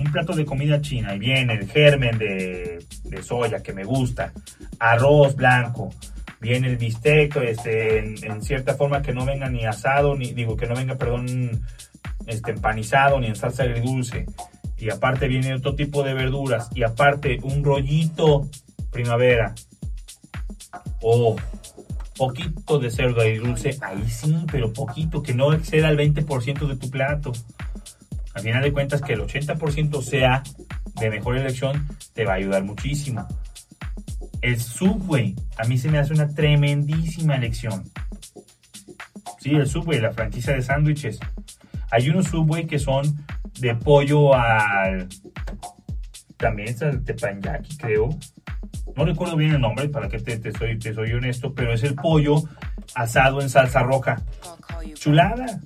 un 0.00 0.10
plato 0.10 0.32
de 0.34 0.44
comida 0.44 0.80
china 0.80 1.14
y 1.14 1.18
viene 1.18 1.54
el 1.54 1.68
germen 1.68 2.18
de, 2.18 2.78
soya 3.22 3.62
que 3.62 3.72
me 3.72 3.84
gusta, 3.84 4.32
arroz 4.78 5.36
blanco, 5.36 5.90
viene 6.40 6.68
el 6.68 6.76
bistec, 6.76 7.36
este, 7.36 7.98
en, 7.98 8.42
cierta 8.42 8.74
forma 8.74 9.02
que 9.02 9.12
no 9.12 9.26
venga 9.26 9.48
ni 9.48 9.64
asado, 9.64 10.16
ni 10.16 10.32
digo 10.32 10.56
que 10.56 10.66
no 10.66 10.74
venga, 10.74 10.96
perdón, 10.96 11.62
este, 12.26 12.52
empanizado, 12.52 13.20
ni 13.20 13.26
en 13.26 13.36
salsa 13.36 13.64
agridulce. 13.64 14.26
Y 14.78 14.90
aparte 14.90 15.28
viene 15.28 15.54
otro 15.54 15.74
tipo 15.74 16.02
de 16.02 16.14
verduras. 16.14 16.70
Y 16.74 16.82
aparte 16.82 17.38
un 17.42 17.62
rollito 17.62 18.48
primavera. 18.90 19.54
O 21.02 21.36
poquito 22.20 22.78
de 22.78 22.90
cerdo 22.90 23.22
agridulce. 23.22 23.78
Ahí 23.80 24.04
sí, 24.06 24.36
pero 24.52 24.70
poquito, 24.74 25.22
que 25.22 25.32
no 25.32 25.54
exceda 25.54 25.88
el 25.88 25.96
20% 25.96 26.68
de 26.68 26.76
tu 26.76 26.90
plato. 26.90 27.32
Al 28.34 28.42
final 28.42 28.62
de 28.62 28.74
cuentas 28.74 29.00
que 29.00 29.14
el 29.14 29.22
80% 29.22 30.02
sea 30.02 30.42
de 31.00 31.08
mejor 31.08 31.38
elección 31.38 31.88
te 32.12 32.26
va 32.26 32.32
a 32.32 32.36
ayudar 32.36 32.62
muchísimo. 32.62 33.26
El 34.42 34.60
Subway, 34.60 35.34
a 35.56 35.64
mí 35.64 35.78
se 35.78 35.88
me 35.88 35.98
hace 35.98 36.12
una 36.12 36.28
tremendísima 36.28 37.36
elección. 37.36 37.90
Sí, 39.38 39.52
el 39.52 39.66
Subway, 39.66 39.98
la 39.98 40.12
franquicia 40.12 40.52
de 40.52 40.60
sándwiches. 40.60 41.18
Hay 41.90 42.10
unos 42.10 42.26
Subway 42.26 42.66
que 42.66 42.78
son 42.78 43.24
de 43.60 43.74
pollo 43.76 44.34
al... 44.34 45.08
También 46.36 46.68
es 46.68 46.82
el 46.82 47.02
tepanyaki, 47.02 47.78
creo. 47.78 48.10
No 48.96 49.04
recuerdo 49.04 49.36
bien 49.36 49.54
el 49.54 49.60
nombre, 49.60 49.88
para 49.88 50.08
que 50.08 50.18
te, 50.18 50.38
te, 50.38 50.52
soy, 50.52 50.78
te 50.78 50.92
soy 50.92 51.12
honesto, 51.12 51.54
pero 51.54 51.72
es 51.72 51.82
el 51.82 51.94
pollo 51.94 52.42
asado 52.94 53.40
en 53.40 53.48
salsa 53.48 53.82
roja. 53.82 54.20
Chulada. 54.94 55.60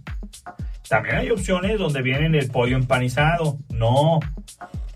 También 0.89 1.17
hay 1.17 1.31
opciones 1.31 1.79
donde 1.79 2.03
vienen 2.03 2.35
el 2.35 2.51
pollo 2.51 2.77
empanizado. 2.77 3.59
No, 3.71 4.21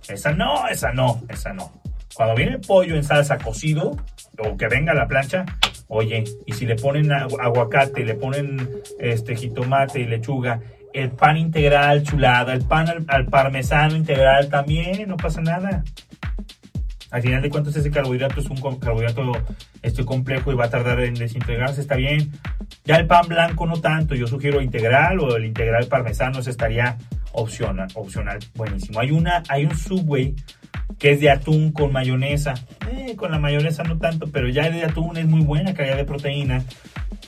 esa 0.08 0.32
no, 0.32 0.68
esa 0.68 0.92
no, 0.92 1.22
esa 1.28 1.52
no. 1.52 1.72
Cuando 2.14 2.34
viene 2.34 2.52
el 2.52 2.60
pollo 2.60 2.96
en 2.96 3.04
salsa 3.04 3.38
cocido, 3.38 3.96
o 4.38 4.56
que 4.56 4.68
venga 4.68 4.92
a 4.92 4.94
la 4.94 5.06
plancha, 5.06 5.44
oye, 5.88 6.24
y 6.46 6.52
si 6.52 6.66
le 6.66 6.76
ponen 6.76 7.10
aguacate, 7.12 8.04
le 8.04 8.14
ponen 8.14 8.68
este 8.98 9.36
jitomate 9.36 10.00
y 10.00 10.06
lechuga, 10.06 10.60
el 10.92 11.10
pan 11.10 11.36
integral 11.36 12.02
chulada, 12.02 12.54
el 12.54 12.64
pan 12.64 13.06
al, 13.08 13.26
parmesano 13.26 13.96
integral 13.96 14.48
también, 14.48 15.08
no 15.08 15.16
pasa 15.16 15.40
nada. 15.40 15.84
Al 17.10 17.22
final 17.22 17.42
de 17.42 17.50
cuentas 17.50 17.74
ese 17.76 17.90
carbohidrato 17.90 18.40
es 18.40 18.46
un 18.46 18.60
carbohidrato 18.78 19.32
este 19.82 20.04
complejo 20.04 20.52
y 20.52 20.54
va 20.54 20.66
a 20.66 20.70
tardar 20.70 21.00
en 21.00 21.14
desintegrarse, 21.14 21.80
está 21.80 21.96
bien. 21.96 22.32
Ya 22.84 22.96
el 22.96 23.06
pan 23.06 23.26
blanco 23.28 23.66
no 23.66 23.80
tanto, 23.80 24.14
yo 24.14 24.26
sugiero 24.26 24.60
integral 24.60 25.20
o 25.20 25.36
el 25.36 25.46
integral 25.46 25.86
parmesano, 25.86 26.40
ese 26.40 26.50
estaría 26.50 26.98
opcional, 27.32 27.88
opcional, 27.94 28.38
buenísimo. 28.54 29.00
Hay 29.00 29.10
una, 29.10 29.42
hay 29.48 29.64
un 29.64 29.76
subway 29.76 30.34
que 30.98 31.12
es 31.12 31.20
de 31.20 31.30
atún 31.30 31.72
con 31.72 31.92
mayonesa. 31.92 32.54
Eh, 32.90 33.14
con 33.16 33.30
la 33.30 33.38
mayonesa 33.38 33.82
no 33.84 33.98
tanto, 33.98 34.26
pero 34.30 34.48
ya 34.48 34.66
el 34.66 34.74
de 34.74 34.84
atún 34.84 35.16
es 35.16 35.26
muy 35.26 35.42
buena 35.42 35.74
calidad 35.74 35.96
de 35.96 36.04
proteína. 36.04 36.64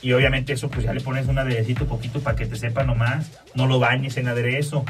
Y 0.01 0.13
obviamente 0.13 0.53
eso 0.53 0.69
pues 0.69 0.83
ya 0.83 0.93
le 0.93 1.01
pones 1.01 1.27
un 1.27 1.37
aderecito 1.37 1.85
poquito 1.85 2.19
para 2.21 2.35
que 2.35 2.45
te 2.45 2.55
sepa 2.55 2.83
nomás. 2.83 3.31
No 3.55 3.67
lo 3.67 3.79
bañes 3.79 4.17
en 4.17 4.27
aderezo. 4.27 4.83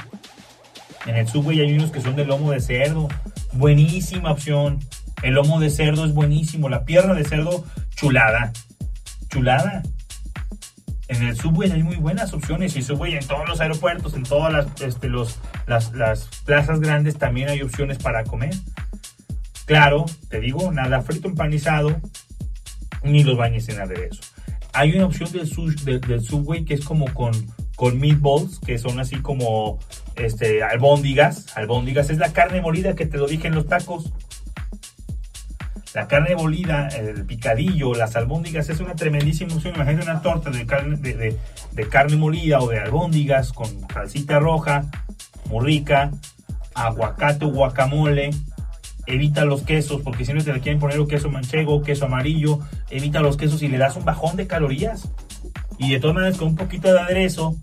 En 1.05 1.15
el 1.15 1.27
subway 1.27 1.59
hay 1.61 1.73
unos 1.73 1.91
que 1.91 2.01
son 2.01 2.15
de 2.15 2.25
lomo 2.25 2.51
de 2.51 2.59
cerdo. 2.59 3.07
Buenísima 3.53 4.31
opción. 4.31 4.79
El 5.23 5.33
lomo 5.33 5.59
de 5.59 5.69
cerdo 5.69 6.05
es 6.05 6.13
buenísimo. 6.13 6.69
La 6.69 6.85
pierna 6.85 7.13
de 7.13 7.23
cerdo, 7.23 7.65
chulada. 7.95 8.51
Chulada. 9.29 9.83
En 11.07 11.23
el 11.23 11.35
subway 11.35 11.71
hay 11.71 11.83
muy 11.83 11.97
buenas 11.97 12.33
opciones 12.33 12.75
y 12.77 12.81
subway 12.81 13.15
en 13.15 13.27
todos 13.27 13.47
los 13.47 13.59
aeropuertos, 13.59 14.13
en 14.13 14.23
todas 14.23 14.53
las, 14.53 14.81
este, 14.81 15.09
los, 15.09 15.39
las, 15.67 15.91
las 15.93 16.27
plazas 16.45 16.79
grandes 16.79 17.17
también 17.17 17.49
hay 17.49 17.61
opciones 17.61 17.97
para 17.97 18.23
comer. 18.23 18.53
Claro, 19.65 20.05
te 20.29 20.39
digo, 20.39 20.71
nada 20.71 21.01
frito 21.01 21.27
empanizado, 21.27 21.99
ni 23.03 23.23
los 23.23 23.37
bañes 23.37 23.67
en 23.69 23.81
aderezo. 23.81 24.21
Hay 24.73 24.93
una 24.93 25.05
opción 25.05 25.29
del, 25.31 26.01
del, 26.01 26.21
Subway 26.21 26.63
que 26.63 26.75
es 26.75 26.85
como 26.85 27.13
con, 27.13 27.33
con 27.75 27.99
meatballs, 27.99 28.59
que 28.59 28.77
son 28.77 28.99
así 28.99 29.17
como 29.17 29.79
este, 30.25 30.63
albóndigas. 30.63 31.55
Albóndigas 31.55 32.10
es 32.10 32.17
la 32.17 32.34
carne 32.34 32.62
molida 32.62 32.95
que 32.95 33.05
te 33.05 33.17
lo 33.17 33.27
dije 33.27 33.47
en 33.47 33.55
los 33.55 33.67
tacos. 33.67 34.12
La 35.93 36.07
carne 36.07 36.36
molida, 36.36 36.88
el 36.88 37.25
picadillo, 37.25 37.93
las 37.93 38.15
albóndigas 38.15 38.69
es 38.69 38.79
una 38.79 38.95
tremendísima 38.95 39.53
opción. 39.53 39.75
Imagínate 39.75 40.10
una 40.10 40.21
torta 40.21 40.49
de 40.49 40.65
carne, 40.65 40.95
de, 40.95 41.89
carne 41.89 42.15
molida 42.15 42.60
o 42.60 42.69
de 42.69 42.79
albóndigas 42.79 43.51
con 43.51 43.67
salsita 43.93 44.39
roja, 44.39 44.86
muy 45.49 45.65
rica, 45.65 46.12
aguacate 46.75 47.43
o 47.43 47.49
guacamole. 47.49 48.29
Evita 49.05 49.43
los 49.43 49.63
quesos, 49.63 50.01
porque 50.01 50.23
si 50.23 50.31
no 50.31 50.41
te 50.41 50.53
le 50.53 50.62
quieren 50.62 50.79
poner 50.79 51.05
queso 51.07 51.29
manchego, 51.29 51.81
queso 51.81 52.05
amarillo. 52.05 52.60
Evita 52.89 53.19
los 53.19 53.36
quesos 53.36 53.62
y 53.62 53.67
le 53.67 53.77
das 53.77 53.97
un 53.97 54.05
bajón 54.05 54.38
de 54.38 54.47
calorías. 54.47 55.10
Y 55.77 55.91
de 55.91 55.99
todas 55.99 56.15
maneras, 56.15 56.38
con 56.38 56.49
un 56.49 56.55
poquito 56.55 56.93
de 56.93 56.99
aderezo, 56.99 57.57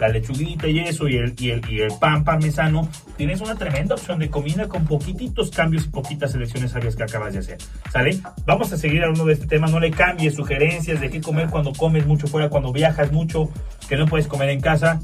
la 0.00 0.08
lechuguita 0.08 0.66
y 0.66 0.80
eso, 0.80 1.08
y 1.08 1.16
el, 1.16 1.34
y 1.38 1.50
el, 1.50 1.70
y 1.70 1.80
el 1.80 1.92
pan 2.00 2.24
parmesano, 2.24 2.88
tienes 3.16 3.40
una 3.40 3.54
tremenda 3.54 3.94
opción 3.94 4.18
de 4.18 4.28
comida 4.28 4.68
con 4.68 4.84
poquititos 4.84 5.50
cambios 5.50 5.86
y 5.86 5.88
poquitas 5.88 6.32
selecciones 6.32 6.72
sabias 6.72 6.96
que 6.96 7.04
acabas 7.04 7.32
de 7.32 7.38
hacer. 7.40 7.58
¿Sale? 7.92 8.18
Vamos 8.44 8.72
a 8.72 8.76
seguir 8.76 9.02
hablando 9.02 9.24
de 9.24 9.34
este 9.34 9.46
tema. 9.46 9.68
No 9.68 9.78
le 9.78 9.90
cambies 9.90 10.34
sugerencias 10.34 11.00
de 11.00 11.10
qué 11.10 11.20
comer 11.20 11.48
cuando 11.48 11.72
comes 11.72 12.06
mucho 12.06 12.26
fuera, 12.26 12.48
cuando 12.48 12.72
viajas 12.72 13.12
mucho, 13.12 13.48
que 13.88 13.96
no 13.96 14.06
puedes 14.06 14.26
comer 14.26 14.48
en 14.48 14.60
casa. 14.60 15.00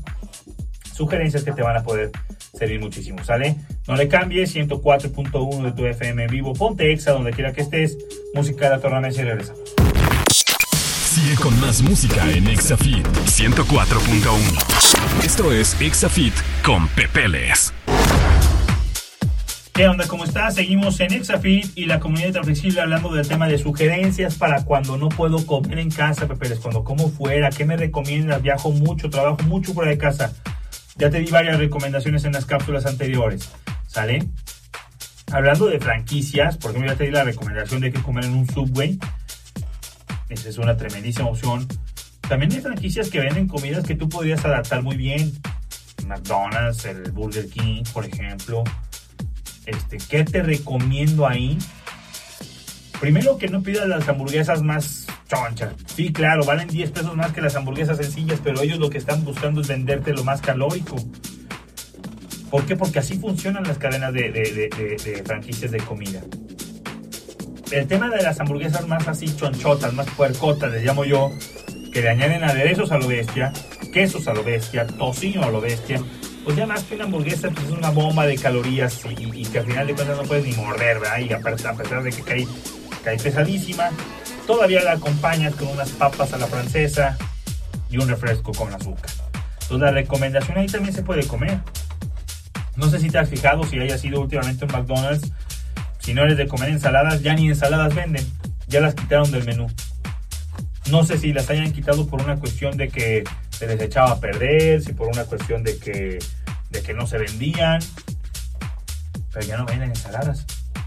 Sugerencias 0.92 1.44
que 1.44 1.52
te 1.52 1.62
van 1.62 1.76
a 1.76 1.82
poder 1.82 2.10
servir 2.52 2.80
muchísimo, 2.80 3.22
¿sale? 3.24 3.56
No 3.86 3.94
le 3.96 4.08
cambies, 4.08 4.54
104.1 4.54 5.62
de 5.62 5.72
tu 5.72 5.86
FM 5.86 6.26
vivo, 6.26 6.52
ponte 6.52 6.92
exa 6.92 7.12
donde 7.12 7.30
quiera 7.30 7.52
que 7.52 7.62
estés, 7.62 7.96
música 8.34 8.66
de 8.66 8.76
la 8.76 8.80
tornamesa 8.80 9.22
y 9.22 9.24
regresamos. 9.24 9.60
Sigue 11.10 11.34
con 11.34 11.60
más 11.60 11.82
música 11.82 12.30
en 12.30 12.46
Exafit 12.46 13.04
104.1. 13.04 15.24
Esto 15.24 15.50
es 15.50 15.76
Exafit 15.80 16.32
con 16.64 16.86
Pepeles. 16.86 17.74
¿Qué 19.72 19.88
onda? 19.88 20.06
¿Cómo 20.06 20.22
estás? 20.22 20.54
Seguimos 20.54 21.00
en 21.00 21.14
Exafit 21.14 21.76
y 21.76 21.86
la 21.86 21.98
comunidad 21.98 22.34
de 22.34 22.44
flexible 22.44 22.80
hablando 22.80 23.12
del 23.12 23.26
tema 23.26 23.48
de 23.48 23.58
sugerencias 23.58 24.36
para 24.36 24.64
cuando 24.64 24.96
no 24.98 25.08
puedo 25.08 25.44
comer 25.44 25.80
en 25.80 25.90
casa, 25.90 26.28
Pepeles, 26.28 26.60
cuando 26.60 26.84
como 26.84 27.08
fuera, 27.08 27.50
¿qué 27.50 27.64
me 27.64 27.76
recomiendas? 27.76 28.40
Viajo 28.40 28.70
mucho, 28.70 29.10
trabajo 29.10 29.42
mucho 29.46 29.74
fuera 29.74 29.90
de 29.90 29.98
casa. 29.98 30.32
Ya 30.94 31.10
te 31.10 31.18
di 31.18 31.28
varias 31.28 31.58
recomendaciones 31.58 32.24
en 32.24 32.34
las 32.34 32.44
cápsulas 32.44 32.86
anteriores, 32.86 33.50
¿sale? 33.88 34.28
Hablando 35.32 35.66
de 35.66 35.80
franquicias, 35.80 36.56
por 36.56 36.70
ejemplo, 36.70 36.92
ya 36.92 36.96
te 36.96 37.06
di 37.06 37.10
la 37.10 37.24
recomendación 37.24 37.80
de 37.80 37.90
que 37.90 38.00
comer 38.00 38.26
en 38.26 38.34
un 38.34 38.46
subway 38.46 38.96
esa 40.30 40.48
es 40.48 40.58
una 40.58 40.76
tremendísima 40.76 41.28
opción. 41.28 41.66
También 42.28 42.52
hay 42.52 42.60
franquicias 42.60 43.10
que 43.10 43.18
venden 43.18 43.48
comidas 43.48 43.84
que 43.84 43.96
tú 43.96 44.08
podrías 44.08 44.44
adaptar 44.44 44.82
muy 44.82 44.96
bien. 44.96 45.32
McDonald's, 46.06 46.84
el 46.84 47.10
Burger 47.10 47.48
King, 47.48 47.82
por 47.92 48.06
ejemplo. 48.06 48.62
Este, 49.66 49.98
¿Qué 49.98 50.24
te 50.24 50.42
recomiendo 50.42 51.26
ahí? 51.26 51.58
Primero 53.00 53.38
que 53.38 53.48
no 53.48 53.62
pidas 53.62 53.88
las 53.88 54.08
hamburguesas 54.08 54.62
más 54.62 55.06
chonchas. 55.28 55.74
Sí, 55.86 56.12
claro, 56.12 56.44
valen 56.44 56.68
10 56.68 56.90
pesos 56.90 57.16
más 57.16 57.32
que 57.32 57.40
las 57.40 57.56
hamburguesas 57.56 57.96
sencillas, 57.96 58.40
pero 58.42 58.60
ellos 58.60 58.78
lo 58.78 58.90
que 58.90 58.98
están 58.98 59.24
buscando 59.24 59.60
es 59.60 59.68
venderte 59.68 60.12
lo 60.12 60.22
más 60.22 60.40
calórico. 60.40 60.96
¿Por 62.50 62.66
qué? 62.66 62.76
Porque 62.76 62.98
así 62.98 63.18
funcionan 63.18 63.64
las 63.64 63.78
cadenas 63.78 64.12
de, 64.12 64.30
de 64.30 65.22
franquicias 65.24 65.70
de 65.70 65.78
comida 65.78 66.20
el 67.70 67.86
tema 67.86 68.08
de 68.10 68.22
las 68.22 68.40
hamburguesas 68.40 68.86
más 68.86 69.06
así 69.08 69.34
chonchotas, 69.36 69.92
más 69.92 70.08
puercotas, 70.10 70.70
les 70.72 70.84
llamo 70.84 71.04
yo, 71.04 71.32
que 71.92 72.02
le 72.02 72.08
añaden 72.08 72.44
aderezos 72.44 72.90
a 72.92 72.98
lo 72.98 73.06
bestia, 73.06 73.52
quesos 73.92 74.26
a 74.28 74.34
lo 74.34 74.42
bestia, 74.42 74.86
tocino 74.86 75.44
a 75.44 75.50
lo 75.50 75.60
bestia, 75.60 76.02
pues 76.44 76.56
ya 76.56 76.66
más 76.66 76.82
que 76.84 76.94
una 76.94 77.04
hamburguesa, 77.04 77.50
pues 77.50 77.66
es 77.66 77.72
una 77.72 77.90
bomba 77.90 78.26
de 78.26 78.36
calorías 78.36 79.00
y, 79.16 79.44
que 79.44 79.58
al 79.58 79.66
final 79.66 79.86
de 79.86 79.94
cuentas 79.94 80.16
no 80.16 80.22
puedes 80.24 80.44
ni 80.44 80.52
morder, 80.52 80.98
¿verdad? 81.00 81.18
Y 81.18 81.32
a 81.32 81.38
pesar 81.38 82.02
de 82.02 82.10
que 82.10 82.22
cae, 82.22 82.46
cae 83.04 83.18
pesadísima, 83.18 83.90
todavía 84.46 84.82
la 84.82 84.92
acompañas 84.92 85.54
con 85.54 85.68
unas 85.68 85.90
papas 85.90 86.32
a 86.32 86.38
la 86.38 86.46
francesa 86.46 87.16
y 87.90 87.98
un 87.98 88.08
refresco 88.08 88.52
con 88.52 88.72
azúcar. 88.72 89.10
Entonces 89.62 89.80
la 89.80 89.92
recomendación 89.92 90.58
ahí 90.58 90.66
también 90.66 90.94
se 90.94 91.02
puede 91.02 91.26
comer. 91.26 91.58
No 92.76 92.88
sé 92.88 92.98
si 92.98 93.10
te 93.10 93.18
has 93.18 93.28
fijado, 93.28 93.62
si 93.64 93.78
haya 93.78 93.98
sido 93.98 94.20
últimamente 94.20 94.64
en 94.64 94.72
McDonald's, 94.72 95.30
si 96.00 96.14
no 96.14 96.24
eres 96.24 96.36
de 96.36 96.48
comer 96.48 96.70
ensaladas, 96.70 97.22
ya 97.22 97.34
ni 97.34 97.48
ensaladas 97.48 97.94
venden, 97.94 98.26
ya 98.66 98.80
las 98.80 98.94
quitaron 98.94 99.30
del 99.30 99.44
menú. 99.44 99.68
No 100.90 101.04
sé 101.04 101.18
si 101.18 101.32
las 101.32 101.48
hayan 101.50 101.72
quitado 101.72 102.06
por 102.06 102.20
una 102.22 102.36
cuestión 102.36 102.76
de 102.76 102.88
que 102.88 103.22
se 103.50 103.66
les 103.66 103.80
echaba 103.80 104.12
a 104.12 104.20
perder, 104.20 104.82
si 104.82 104.92
por 104.92 105.08
una 105.08 105.24
cuestión 105.24 105.62
de 105.62 105.78
que, 105.78 106.18
de 106.70 106.82
que 106.82 106.94
no 106.94 107.06
se 107.06 107.18
vendían, 107.18 107.80
pero 109.32 109.46
ya 109.46 109.56
no 109.56 109.66
venden 109.66 109.90
ensaladas. 109.90 110.46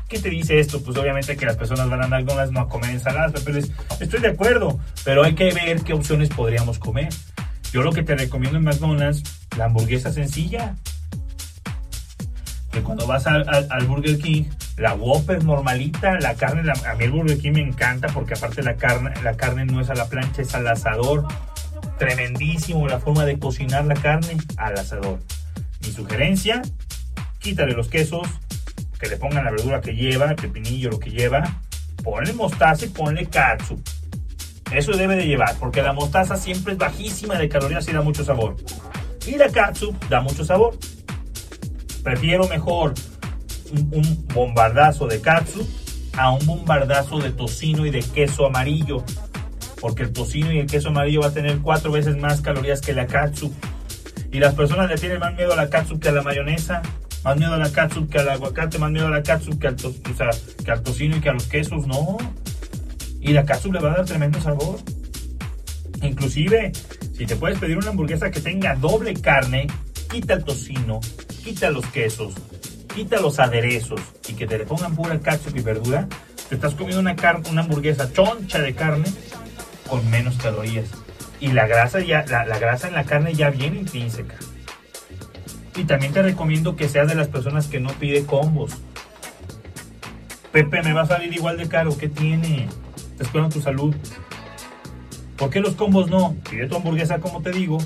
¿Qué 0.09 0.19
te 0.19 0.29
dice 0.29 0.59
esto? 0.59 0.83
Pues 0.83 0.97
obviamente 0.97 1.37
que 1.37 1.45
las 1.45 1.55
personas 1.55 1.89
van 1.89 2.03
a 2.03 2.07
McDonald's 2.07 2.51
no 2.51 2.61
a 2.61 2.69
comer 2.69 2.91
ensaladas, 2.91 3.41
pero 3.43 3.57
estoy 3.57 4.19
de 4.19 4.27
acuerdo, 4.27 4.79
pero 5.03 5.23
hay 5.23 5.35
que 5.35 5.51
ver 5.53 5.81
qué 5.81 5.93
opciones 5.93 6.29
podríamos 6.29 6.79
comer. 6.79 7.09
Yo 7.71 7.81
lo 7.81 7.91
que 7.91 8.03
te 8.03 8.15
recomiendo 8.15 8.57
en 8.57 8.63
McDonald's, 8.63 9.23
la 9.57 9.65
hamburguesa 9.65 10.11
sencilla. 10.11 10.75
Que 12.71 12.81
cuando 12.81 13.07
vas 13.07 13.25
al 13.25 13.85
Burger 13.87 14.19
King, 14.19 14.45
la 14.77 14.95
Whopper 14.95 15.43
normalita, 15.43 16.19
la 16.19 16.35
carne, 16.35 16.69
a 16.71 16.95
mí 16.95 17.03
el 17.03 17.11
Burger 17.11 17.37
King 17.37 17.51
me 17.51 17.61
encanta 17.61 18.07
porque 18.07 18.33
aparte 18.33 18.63
la 18.63 18.75
carne, 18.75 19.11
la 19.23 19.35
carne 19.35 19.65
no 19.65 19.81
es 19.81 19.89
a 19.89 19.95
la 19.95 20.07
plancha, 20.07 20.41
es 20.41 20.53
al 20.55 20.67
asador. 20.67 21.27
Tremendísimo 21.99 22.87
la 22.87 22.99
forma 22.99 23.25
de 23.25 23.37
cocinar 23.37 23.85
la 23.85 23.93
carne 23.93 24.37
al 24.57 24.77
asador. 24.77 25.19
Mi 25.81 25.91
sugerencia, 25.91 26.61
quítale 27.39 27.73
los 27.73 27.87
quesos, 27.87 28.27
que 28.99 29.07
le 29.07 29.17
pongan 29.17 29.45
la 29.45 29.51
verdura 29.51 29.81
que 29.81 29.93
lleva, 29.93 30.31
el 30.31 30.35
pepinillo, 30.35 30.89
lo 30.89 30.99
que 30.99 31.11
lleva, 31.11 31.61
ponle 32.03 32.33
mostaza 32.33 32.85
y 32.85 32.89
ponle 32.89 33.27
katsu. 33.27 33.79
Eso 34.71 34.93
debe 34.93 35.15
de 35.15 35.27
llevar, 35.27 35.55
porque 35.59 35.83
la 35.83 35.93
mostaza 35.93 36.35
siempre 36.35 36.73
es 36.73 36.79
bajísima 36.79 37.37
de 37.37 37.47
calorías 37.47 37.87
y 37.87 37.91
da 37.91 38.01
mucho 38.01 38.23
sabor. 38.23 38.55
Y 39.27 39.35
la 39.35 39.49
katsu 39.49 39.95
da 40.09 40.21
mucho 40.21 40.43
sabor. 40.43 40.77
Prefiero 42.03 42.47
mejor 42.47 42.93
un, 43.73 44.27
bombardazo 44.33 45.07
de 45.07 45.21
katsu 45.21 45.67
a 46.17 46.31
un 46.31 46.45
bombardazo 46.45 47.19
de 47.19 47.31
tocino 47.31 47.85
y 47.85 47.91
de 47.91 48.01
queso 48.01 48.45
amarillo. 48.45 49.03
Porque 49.81 50.03
el 50.03 50.13
tocino 50.13 50.51
y 50.51 50.59
el 50.59 50.67
queso 50.67 50.89
amarillo 50.89 51.21
va 51.21 51.27
a 51.27 51.33
tener 51.33 51.59
cuatro 51.59 51.91
veces 51.91 52.17
más 52.17 52.41
calorías 52.41 52.81
que 52.81 52.93
la 52.93 53.07
katsu. 53.07 53.53
Y 54.31 54.39
las 54.39 54.55
personas 54.55 54.89
le 54.89 54.95
tienen 54.95 55.19
más 55.19 55.33
miedo 55.35 55.53
a 55.53 55.55
la 55.55 55.69
katsu 55.69 55.99
que 55.99 56.09
a 56.09 56.11
la 56.11 56.21
mayonesa. 56.21 56.81
Más 57.23 57.37
miedo 57.37 57.53
a 57.53 57.57
la 57.57 57.71
katsu 57.71 58.07
que 58.07 58.19
al 58.19 58.29
aguacate. 58.29 58.77
Más 58.77 58.91
miedo 58.91 59.07
a 59.07 59.11
la 59.11 59.23
katsu 59.23 59.57
que 59.59 59.67
al, 59.67 59.75
que 59.75 60.71
al 60.71 60.83
tocino 60.83 61.17
y 61.17 61.19
que 61.19 61.29
a 61.29 61.33
los 61.33 61.47
quesos. 61.47 61.85
No. 61.87 62.17
Y 63.19 63.33
la 63.33 63.45
katsu 63.45 63.71
le 63.71 63.79
va 63.79 63.91
a 63.91 63.97
dar 63.97 64.05
tremendo 64.05 64.39
sabor. 64.39 64.79
Inclusive, 66.01 66.71
si 67.15 67.25
te 67.25 67.35
puedes 67.35 67.59
pedir 67.59 67.77
una 67.77 67.89
hamburguesa 67.89 68.29
que 68.31 68.41
tenga 68.41 68.75
doble 68.75 69.13
carne, 69.13 69.67
quita 70.09 70.33
el 70.33 70.43
tocino, 70.43 70.99
quita 71.43 71.69
los 71.69 71.85
quesos, 71.87 72.33
quita 72.93 73.19
los 73.19 73.39
aderezos 73.39 74.01
y 74.27 74.33
que 74.33 74.47
te 74.47 74.57
le 74.57 74.65
pongan 74.65 74.95
pura 74.95 75.19
ketchup 75.19 75.55
y 75.57 75.61
verdura, 75.61 76.07
te 76.49 76.55
estás 76.55 76.75
comiendo 76.75 76.99
una, 76.99 77.15
carne, 77.15 77.49
una 77.49 77.61
hamburguesa 77.61 78.11
choncha 78.11 78.59
de 78.59 78.73
carne 78.73 79.05
con 79.87 80.09
menos 80.09 80.37
calorías. 80.37 80.89
Y 81.39 81.47
la 81.47 81.67
grasa, 81.67 81.99
ya, 81.99 82.23
la, 82.27 82.57
grasa 82.57 82.87
en 82.87 82.93
la 82.93 83.03
carne 83.03 83.33
ya 83.33 83.49
viene 83.49 83.79
intrínseca. 83.79 84.35
Y 85.75 85.85
también 85.85 86.13
te 86.13 86.21
recomiendo 86.21 86.75
que 86.75 86.87
seas 86.87 87.07
de 87.07 87.15
las 87.15 87.27
personas 87.27 87.67
que 87.67 87.79
no 87.79 87.89
pide 87.93 88.25
combos. 88.25 88.77
Pepe, 90.51 90.83
me 90.83 90.93
va 90.93 91.01
a 91.01 91.07
salir 91.07 91.33
igual 91.33 91.57
de 91.57 91.67
caro. 91.67 91.97
¿Qué 91.97 92.07
tiene? 92.07 92.69
Te 93.17 93.25
tu 93.49 93.61
salud. 93.61 93.95
¿Por 95.35 95.49
qué 95.49 95.59
los 95.59 95.73
combos 95.73 96.09
no? 96.09 96.35
Pide 96.49 96.67
tu 96.67 96.75
hamburguesa, 96.75 97.19
como 97.19 97.41
te 97.41 97.51
digo, 97.51 97.79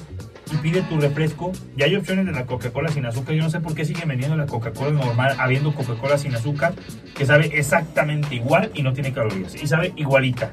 y 0.51 0.57
pide 0.57 0.81
tu 0.83 0.99
refresco. 0.99 1.51
Y 1.75 1.83
hay 1.83 1.95
opciones 1.95 2.25
de 2.25 2.31
la 2.31 2.45
Coca-Cola 2.45 2.89
sin 2.89 3.05
azúcar. 3.05 3.35
Yo 3.35 3.43
no 3.43 3.49
sé 3.49 3.59
por 3.59 3.75
qué 3.75 3.85
sigue 3.85 4.05
vendiendo 4.05 4.35
la 4.35 4.45
Coca-Cola 4.45 4.91
normal, 4.91 5.35
habiendo 5.39 5.73
Coca-Cola 5.73 6.17
sin 6.17 6.35
azúcar, 6.35 6.73
que 7.15 7.25
sabe 7.25 7.57
exactamente 7.57 8.35
igual 8.35 8.71
y 8.73 8.83
no 8.83 8.93
tiene 8.93 9.13
calorías. 9.13 9.55
Y 9.55 9.67
sabe 9.67 9.93
igualita. 9.95 10.51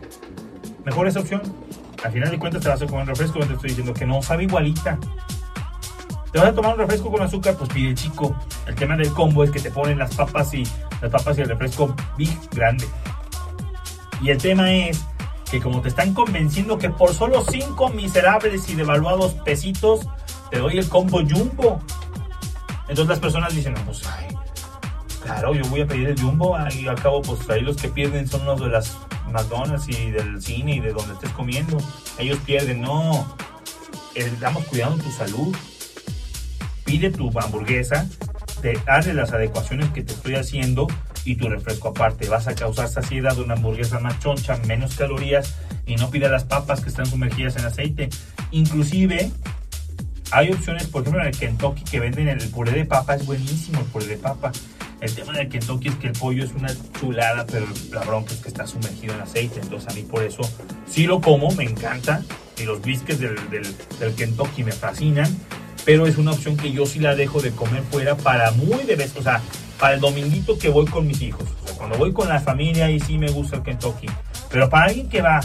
Mejor 0.85 1.07
esa 1.07 1.21
opción. 1.21 1.43
Al 2.05 2.13
final 2.13 2.31
de 2.31 2.39
cuentas 2.39 2.63
te 2.63 2.69
vas 2.69 2.83
a 2.83 2.87
comer 2.87 3.03
un 3.03 3.09
refresco, 3.09 3.39
te 3.41 3.55
estoy 3.55 3.71
diciendo 3.71 3.95
que 3.95 4.05
no, 4.05 4.21
sabe 4.21 4.45
igualita. 4.45 4.99
Te 6.33 6.39
vas 6.39 6.49
a 6.49 6.55
tomar 6.55 6.75
un 6.75 6.81
refresco 6.81 7.11
con 7.11 7.23
azúcar, 7.23 7.55
pues 7.57 7.71
pide 7.71 7.95
chico. 7.95 8.37
El 8.67 8.75
tema 8.75 8.97
del 8.97 9.11
combo 9.13 9.45
es 9.45 9.51
que 9.51 9.61
te 9.61 9.71
ponen 9.71 9.99
las 9.99 10.15
papas 10.15 10.53
y 10.53 10.65
las 11.01 11.11
papas 11.11 11.39
y 11.39 11.43
el 11.43 11.49
refresco 11.49 11.95
big 12.19 12.37
grande. 12.51 12.85
Y 14.21 14.31
el 14.31 14.39
tema 14.39 14.71
es 14.73 15.05
que 15.55 15.61
como 15.61 15.81
te 15.81 15.89
están 15.89 16.15
convenciendo 16.15 16.79
que 16.79 16.91
por 16.91 17.15
solo 17.15 17.45
5 17.49 17.91
miserables 17.91 18.69
y 18.69 18.75
devaluados 18.75 19.35
pesitos 19.45 20.01
te 20.51 20.59
doy 20.59 20.79
el 20.79 20.89
combo 20.89 21.19
jumbo. 21.19 21.81
Entonces 22.89 23.07
las 23.07 23.21
personas 23.21 23.55
dicen, 23.55 23.73
pues, 23.87 24.03
claro, 25.23 25.55
yo 25.55 25.63
voy 25.67 25.83
a 25.83 25.87
pedir 25.87 26.09
el 26.09 26.21
jumbo 26.21 26.59
y 26.77 26.89
al 26.89 27.01
cabo, 27.01 27.23
pues 27.23 27.49
ahí 27.51 27.61
los 27.61 27.77
que 27.77 27.87
pierden 27.87 28.27
son 28.27 28.45
los 28.47 28.61
de 28.61 28.67
las 28.67 28.99
McDonald's 29.31 29.89
y 29.89 30.11
del 30.11 30.43
cine 30.43 30.75
y 30.75 30.81
de 30.81 30.93
donde 30.93 31.15
estés 31.15 31.31
comiendo. 31.31 31.79
Ellos 32.19 32.41
pierden, 32.45 32.81
no. 32.81 33.37
Estamos 34.17 34.65
cuidando 34.65 35.05
tu 35.05 35.13
salud. 35.13 35.55
Pide 36.85 37.11
tu 37.11 37.31
hamburguesa, 37.39 38.09
te 38.61 38.77
hazle 38.89 39.15
las 39.15 39.33
adecuaciones 39.33 39.89
que 39.91 40.03
te 40.03 40.15
estoy 40.15 40.35
haciendo 40.35 40.89
y 41.25 41.37
tu 41.37 41.49
refresco 41.49 41.89
aparte. 41.89 42.29
Vas 42.29 42.49
a 42.49 42.55
causar 42.55 42.89
saciedad 42.89 43.39
una 43.39 43.55
hamburguesa 43.55 43.99
más 44.01 44.19
choncha, 44.21 44.57
menos 44.67 44.95
calorías 44.97 45.55
y 45.87 45.97
no 45.97 46.11
pida 46.11 46.29
las 46.29 46.45
papas 46.45 46.81
que 46.81 46.89
están 46.89 47.07
sumergidas 47.07 47.57
en 47.57 47.65
aceite. 47.65 48.09
Inclusive 48.51 49.31
hay 50.31 50.51
opciones, 50.51 50.87
por 50.87 51.03
ejemplo 51.03 51.23
en 51.23 51.29
el 51.29 51.37
Kentucky 51.37 51.85
que 51.85 52.01
venden 52.01 52.29
el 52.29 52.49
puré 52.49 52.73
de 52.73 52.85
papa, 52.85 53.15
es 53.15 53.25
buenísimo 53.27 53.81
el 53.81 53.87
puré 53.87 54.07
de 54.07 54.17
papa. 54.17 54.53
El 55.01 55.15
tema 55.15 55.33
del 55.35 55.49
Kentucky 55.49 55.89
es 55.89 55.95
que 55.97 56.07
el 56.07 56.13
pollo 56.15 56.45
es 56.45 56.53
una 56.55 56.75
chulada, 56.99 57.45
pero 57.45 57.67
la 57.93 58.01
bronca 58.03 58.33
es 58.33 58.41
que 58.41 58.49
está 58.49 58.67
sumergido 58.67 59.15
en 59.15 59.21
aceite. 59.21 59.61
Entonces 59.61 59.91
a 59.91 59.95
mí 59.95 60.03
por 60.03 60.23
eso 60.23 60.41
sí 60.87 61.07
lo 61.07 61.21
como, 61.21 61.51
me 61.51 61.65
encanta. 61.65 62.23
Y 62.59 62.63
los 62.63 62.81
biscuits 62.81 63.19
del, 63.19 63.35
del, 63.51 63.67
del 63.99 64.15
Kentucky 64.15 64.65
me 64.65 64.73
fascinan. 64.73 65.29
Pero 65.85 66.07
es 66.07 66.17
una 66.17 66.31
opción 66.31 66.57
que 66.57 66.73
yo 66.73 66.87
sí 66.87 67.01
la 67.01 67.15
dejo 67.15 67.43
de 67.43 67.51
comer 67.51 67.83
fuera 67.91 68.17
para 68.17 68.53
muy 68.53 68.85
de 68.85 68.97
vez. 68.97 69.15
O 69.17 69.23
sea, 69.23 69.43
para 69.79 69.95
el 69.95 70.01
dominguito 70.01 70.59
que 70.59 70.69
voy 70.69 70.87
con 70.87 71.07
mis 71.07 71.21
hijos. 71.23 71.49
cuando 71.77 71.99
voy 71.99 72.13
con 72.13 72.29
la 72.29 72.41
familia 72.41 72.91
y 72.91 73.01
sí 73.01 73.19
me 73.19 73.31
gusta 73.31 73.57
el 73.57 73.63
Kentucky. 73.63 74.07
Pero 74.51 74.71
para 74.71 74.87
alguien 74.87 75.09
que 75.09 75.21
va 75.21 75.41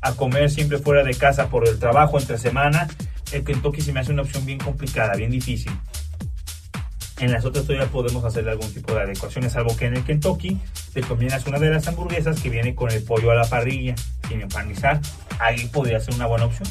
a 0.00 0.12
comer 0.12 0.50
siempre 0.50 0.78
fuera 0.78 1.02
de 1.02 1.14
casa 1.14 1.48
por 1.48 1.68
el 1.68 1.78
trabajo 1.78 2.18
entre 2.18 2.38
semana, 2.38 2.88
el 3.32 3.44
Kentucky 3.44 3.80
se 3.80 3.92
me 3.92 4.00
hace 4.00 4.12
una 4.12 4.22
opción 4.22 4.44
bien 4.46 4.58
complicada, 4.58 5.14
bien 5.14 5.30
difícil. 5.30 5.72
En 7.18 7.30
las 7.30 7.44
otras 7.44 7.64
todavía 7.64 7.86
podemos 7.86 8.24
hacer 8.24 8.48
algún 8.48 8.72
tipo 8.72 8.92
de 8.92 9.02
adecuaciones, 9.02 9.52
salvo 9.52 9.76
que 9.76 9.86
en 9.86 9.96
el 9.96 10.04
Kentucky 10.04 10.58
te 10.92 11.00
combinas 11.02 11.46
una 11.46 11.58
de 11.58 11.70
las 11.70 11.86
hamburguesas 11.86 12.40
que 12.40 12.50
viene 12.50 12.74
con 12.74 12.90
el 12.90 13.02
pollo 13.02 13.30
a 13.30 13.34
la 13.34 13.44
parrilla, 13.44 13.94
sin 14.28 14.40
empanizar. 14.40 15.00
Ahí 15.38 15.66
podría 15.66 16.00
ser 16.00 16.14
una 16.14 16.26
buena 16.26 16.46
opción. 16.46 16.68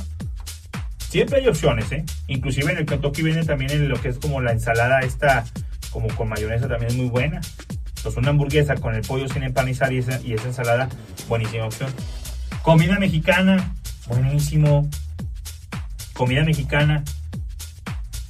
Siempre 1.10 1.39
hay 1.39 1.47
opciones, 1.47 1.91
¿eh? 1.91 2.04
Inclusive 2.28 2.71
en 2.71 2.80
el 2.80 2.86
Kentucky 2.86 3.21
viene 3.21 3.45
también 3.45 3.71
en 3.71 3.88
lo 3.88 4.02
que 4.02 4.10
es 4.10 4.17
como 4.17 4.41
la 4.41 4.52
ensalada 4.52 4.99
esta 4.99 5.45
como 5.93 6.08
con 6.15 6.27
mayonesa 6.27 6.67
también 6.67 6.91
es 6.91 6.97
muy 6.97 7.08
buena. 7.08 7.39
Entonces 7.88 8.17
una 8.17 8.32
hamburguesa 8.32 8.75
con 8.75 8.95
el 8.95 9.01
pollo 9.03 9.29
sin 9.29 9.43
empanizar 9.43 9.93
y 9.93 9.99
esa, 9.99 10.19
y 10.21 10.34
esa 10.34 10.47
ensalada, 10.47 10.89
buenísima 11.29 11.65
opción. 11.65 11.89
Comida 12.63 12.99
mexicana, 12.99 13.73
buenísimo. 14.08 14.89
Comida 16.13 16.43
mexicana 16.43 17.03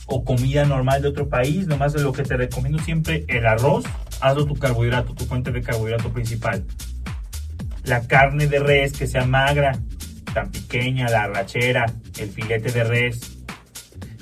o 0.06 0.23
comida 0.23 0.65
normal 0.65 1.02
de 1.02 1.08
otro 1.08 1.30
país, 1.30 1.65
nomás 1.65 1.93
lo 1.95 2.12
que 2.12 2.23
te 2.23 2.38
recomiendo 2.38 2.80
siempre, 2.80 3.26
el 3.28 3.45
arroz, 3.47 3.86
hazlo 4.21 4.45
tu 4.45 4.56
carbohidrato, 4.56 5.13
tu 5.13 5.26
fuente 5.26 5.52
de 5.52 5.62
carbohidrato 5.62 6.12
principal. 6.12 6.63
La 7.84 8.06
carne 8.08 8.47
de 8.47 8.60
res 8.60 8.93
que 8.93 9.08
sea 9.08 9.26
magra, 9.26 9.80
tan 10.34 10.52
pequeña, 10.52 11.10
la 11.10 11.28
rachera, 11.28 11.86
el 12.19 12.30
filete 12.30 12.71
de 12.71 12.84
res. 12.84 13.38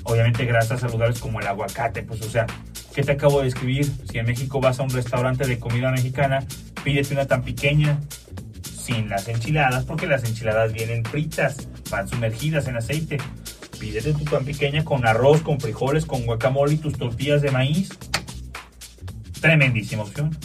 Obviamente 0.04 0.44
grasas 0.44 0.80
saludables 0.80 1.20
como 1.20 1.40
el 1.40 1.46
aguacate, 1.46 2.02
pues 2.02 2.22
o 2.22 2.30
sea, 2.30 2.46
¿Qué 2.94 3.02
te 3.02 3.12
acabo 3.12 3.40
de 3.40 3.48
escribir? 3.48 3.90
Si 4.10 4.18
en 4.18 4.26
México 4.26 4.60
vas 4.60 4.78
a 4.78 4.82
un 4.82 4.90
restaurante 4.90 5.46
de 5.46 5.58
comida 5.58 5.90
mexicana, 5.90 6.44
pídete 6.84 7.14
una 7.14 7.26
tan 7.26 7.42
pequeña, 7.42 7.98
sin 8.62 9.08
las 9.08 9.28
enchiladas, 9.28 9.86
porque 9.86 10.06
las 10.06 10.24
enchiladas 10.24 10.74
vienen 10.74 11.02
fritas, 11.04 11.68
van 11.90 12.06
sumergidas 12.06 12.68
en 12.68 12.76
aceite. 12.76 13.16
Pídete 13.80 14.12
tu 14.12 14.24
tan 14.24 14.44
pequeña 14.44 14.84
con 14.84 15.06
arroz, 15.06 15.40
con 15.40 15.58
frijoles, 15.58 16.04
con 16.04 16.26
guacamole 16.26 16.74
y 16.74 16.76
tus 16.76 16.98
tortillas 16.98 17.40
de 17.40 17.50
maíz. 17.50 17.88
Tremendísima 19.40 20.02
opción. 20.02 20.36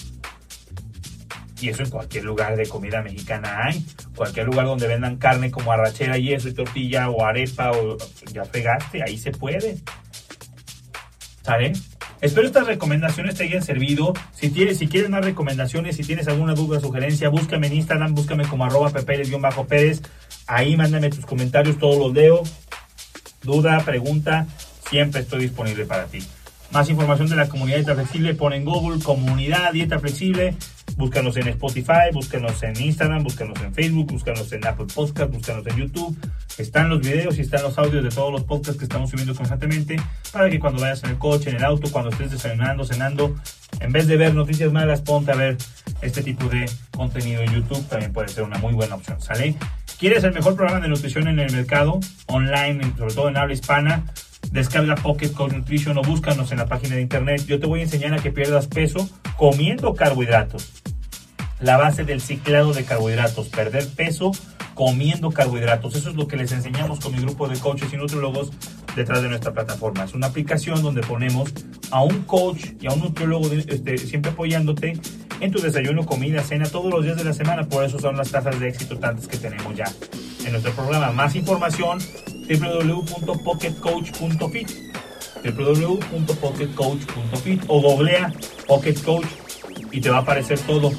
Y 1.60 1.68
eso 1.68 1.84
en 1.84 1.90
cualquier 1.90 2.24
lugar 2.24 2.56
de 2.56 2.66
comida 2.68 3.02
mexicana 3.02 3.66
hay. 3.66 3.86
Cualquier 4.16 4.46
lugar 4.46 4.68
donde 4.68 4.88
vendan 4.88 5.18
carne 5.18 5.52
como 5.52 5.74
arrachera 5.74 6.18
y 6.18 6.34
eso, 6.34 6.48
y 6.48 6.54
tortilla 6.54 7.10
o 7.10 7.26
arepa 7.26 7.72
o 7.72 7.98
ya 8.32 8.46
fregaste, 8.46 9.04
ahí 9.04 9.18
se 9.18 9.32
puede 9.32 9.80
¿Sale? 11.44 11.74
Espero 12.20 12.48
estas 12.48 12.66
recomendaciones 12.66 13.36
te 13.36 13.44
hayan 13.44 13.64
servido. 13.64 14.14
Si, 14.34 14.50
tienes, 14.50 14.80
si 14.80 14.88
quieres 14.88 15.10
más 15.10 15.24
recomendaciones, 15.24 15.98
si 15.98 16.04
tienes 16.04 16.28
alguna 16.28 16.56
duda 16.56 16.80
sugerencia, 16.80 17.30
búscame 17.30 17.68
en 17.68 17.76
Instagram, 17.76 18.16
búscame 18.16 18.46
como 18.48 18.66
arroba 18.66 18.90
pepeles-pérez. 18.90 20.02
Ahí 20.48 20.76
mándame 20.76 21.10
tus 21.10 21.26
comentarios, 21.26 21.78
todos 21.78 21.98
los 21.98 22.14
leo. 22.14 22.42
Duda, 23.44 23.80
pregunta, 23.86 24.48
siempre 24.90 25.22
estoy 25.22 25.42
disponible 25.42 25.86
para 25.86 26.06
ti. 26.06 26.20
Más 26.72 26.90
información 26.90 27.30
de 27.30 27.36
la 27.36 27.48
comunidad 27.48 27.78
Dieta 27.78 27.96
Flexible, 27.96 28.34
pon 28.34 28.54
en 28.54 28.66
Google 28.66 29.02
Comunidad 29.02 29.72
Dieta 29.72 30.00
Flexible, 30.00 30.56
búscanos 30.98 31.38
en 31.38 31.48
Spotify, 31.50 32.12
búscanos 32.12 32.62
en 32.64 32.80
Instagram, 32.82 33.24
búscanos 33.24 33.62
en 33.62 33.74
Facebook, 33.74 34.12
búscanos 34.12 34.52
en 34.52 34.66
Apple 34.66 34.88
Podcast, 34.94 35.32
búscanos 35.32 35.66
en 35.68 35.78
YouTube. 35.78 36.18
Están 36.58 36.90
los 36.90 37.00
videos 37.00 37.38
y 37.38 37.42
están 37.42 37.62
los 37.62 37.78
audios 37.78 38.04
de 38.04 38.10
todos 38.10 38.32
los 38.32 38.44
podcasts 38.44 38.80
que 38.80 38.86
estamos 38.86 39.12
subiendo 39.12 39.36
constantemente 39.36 40.02
para 40.34 40.50
que 40.50 40.60
cuando 40.60 40.82
vayas 40.82 41.04
en 41.04 41.12
el 41.12 41.18
coche, 41.18 41.52
en 41.52 41.58
el 41.58 41.64
auto, 41.64 41.92
cuando 41.92 42.10
estés 42.10 42.32
desayunando, 42.32 42.84
cenando, 42.84 43.36
en 43.80 43.92
vez 43.92 44.08
de 44.08 44.18
ver 44.18 44.34
noticias 44.34 44.72
malas, 44.74 45.02
ponte 45.02 45.32
a 45.32 45.36
ver 45.36 45.58
este 46.02 46.24
tipo 46.24 46.50
de 46.50 46.66
contenido 46.92 47.44
en 47.44 47.54
YouTube, 47.54 47.88
también 47.88 48.12
puede 48.12 48.30
ser 48.30 48.44
una 48.44 48.58
muy 48.58 48.74
buena 48.74 48.96
opción, 48.96 49.22
¿sale? 49.22 49.56
¿Quieres 50.00 50.24
el 50.24 50.34
mejor 50.34 50.56
programa 50.56 50.80
de 50.80 50.90
nutrición 50.90 51.28
en 51.28 51.40
el 51.40 51.52
mercado, 51.52 52.00
online, 52.28 52.94
sobre 52.98 53.14
todo 53.14 53.30
en 53.30 53.38
habla 53.38 53.54
hispana? 53.54 54.04
Descarga 54.52 54.96
Pocket 54.96 55.32
Coach 55.32 55.54
Nutrition 55.54 55.98
o 55.98 56.02
búscanos 56.02 56.52
en 56.52 56.58
la 56.58 56.68
página 56.68 56.96
de 56.96 57.02
internet. 57.02 57.46
Yo 57.46 57.60
te 57.60 57.68
voy 57.68 57.82
a 57.82 57.84
enseñar 57.84 58.14
a 58.14 58.18
que 58.18 58.32
pierdas 58.32 58.68
peso 58.68 59.10
comiendo 59.36 59.94
carbohidratos. 59.94 60.72
La 61.60 61.78
base 61.78 62.04
del 62.04 62.22
ciclado 62.22 62.74
de 62.74 62.84
carbohidratos, 62.84 63.48
perder 63.50 63.88
peso 63.90 64.32
comiendo 64.76 65.32
carbohidratos. 65.32 65.96
Eso 65.96 66.12
es 66.12 66.16
lo 66.16 66.28
que 66.28 66.38
les 66.38 66.52
enseñamos 66.52 67.00
con 67.00 67.14
mi 67.14 67.20
grupo 67.20 67.48
de 67.48 67.58
coaches 67.60 67.92
y 67.92 67.98
nutriólogos 67.98 68.52
detrás 68.96 69.22
de 69.22 69.30
nuestra 69.30 69.52
plataforma. 69.52 70.04
Es 70.04 70.14
una 70.14 70.28
aplicación 70.28 70.82
donde 70.84 71.02
ponemos 71.02 71.52
a 71.90 72.04
un 72.04 72.22
coach 72.24 72.74
y 72.80 72.88
a 72.88 72.92
un 72.92 73.00
nutriólogo 73.00 73.50
este, 73.52 73.98
siempre 73.98 74.32
apoyándote 74.32 75.00
en 75.40 75.52
tu 75.52 75.60
desayuno, 75.60 76.06
comida, 76.06 76.44
cena, 76.44 76.68
todos 76.68 76.92
los 76.92 77.04
días 77.04 77.18
de 77.18 77.24
la 77.24 77.34
semana. 77.34 77.68
Por 77.68 77.84
eso 77.84 78.00
son 78.00 78.18
las 78.18 78.30
tasas 78.30 78.60
de 78.60 78.70
éxito 78.70 78.98
tantas 78.98 79.28
que 79.28 79.38
tenemos 79.38 79.76
ya 79.76 79.92
en 80.46 80.52
nuestro 80.52 80.72
programa. 80.74 81.12
Más 81.12 81.36
información 81.36 82.00
www.pocketcoach.fit 82.48 84.88
www.pocketcoach.fit 85.44 87.64
o 87.68 87.82
googlea 87.82 88.32
Pocket 88.68 88.96
Coach 89.04 89.28
y 89.92 90.00
te 90.02 90.10
va 90.10 90.18
a 90.18 90.22
aparecer 90.22 90.60
todo. 90.60 90.92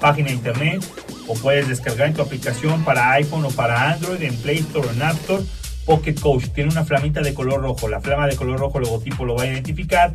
Página 0.00 0.28
de 0.28 0.34
internet 0.34 0.84
o 1.26 1.34
puedes 1.34 1.68
descargar 1.68 2.08
en 2.08 2.14
tu 2.14 2.22
aplicación 2.22 2.84
para 2.84 3.12
iPhone 3.12 3.44
o 3.44 3.50
para 3.50 3.92
Android 3.92 4.22
en 4.22 4.34
Play 4.36 4.58
Store 4.58 4.88
o 4.88 4.92
en 4.92 5.02
App 5.02 5.16
Store. 5.16 5.42
Pocket 5.84 6.14
Coach 6.20 6.46
tiene 6.54 6.70
una 6.70 6.84
flamita 6.84 7.20
de 7.22 7.34
color 7.34 7.62
rojo. 7.62 7.88
La 7.88 8.00
flama 8.00 8.26
de 8.26 8.36
color 8.36 8.60
rojo, 8.60 8.78
logotipo 8.78 9.24
lo 9.24 9.36
va 9.36 9.44
a 9.44 9.46
identificar. 9.46 10.12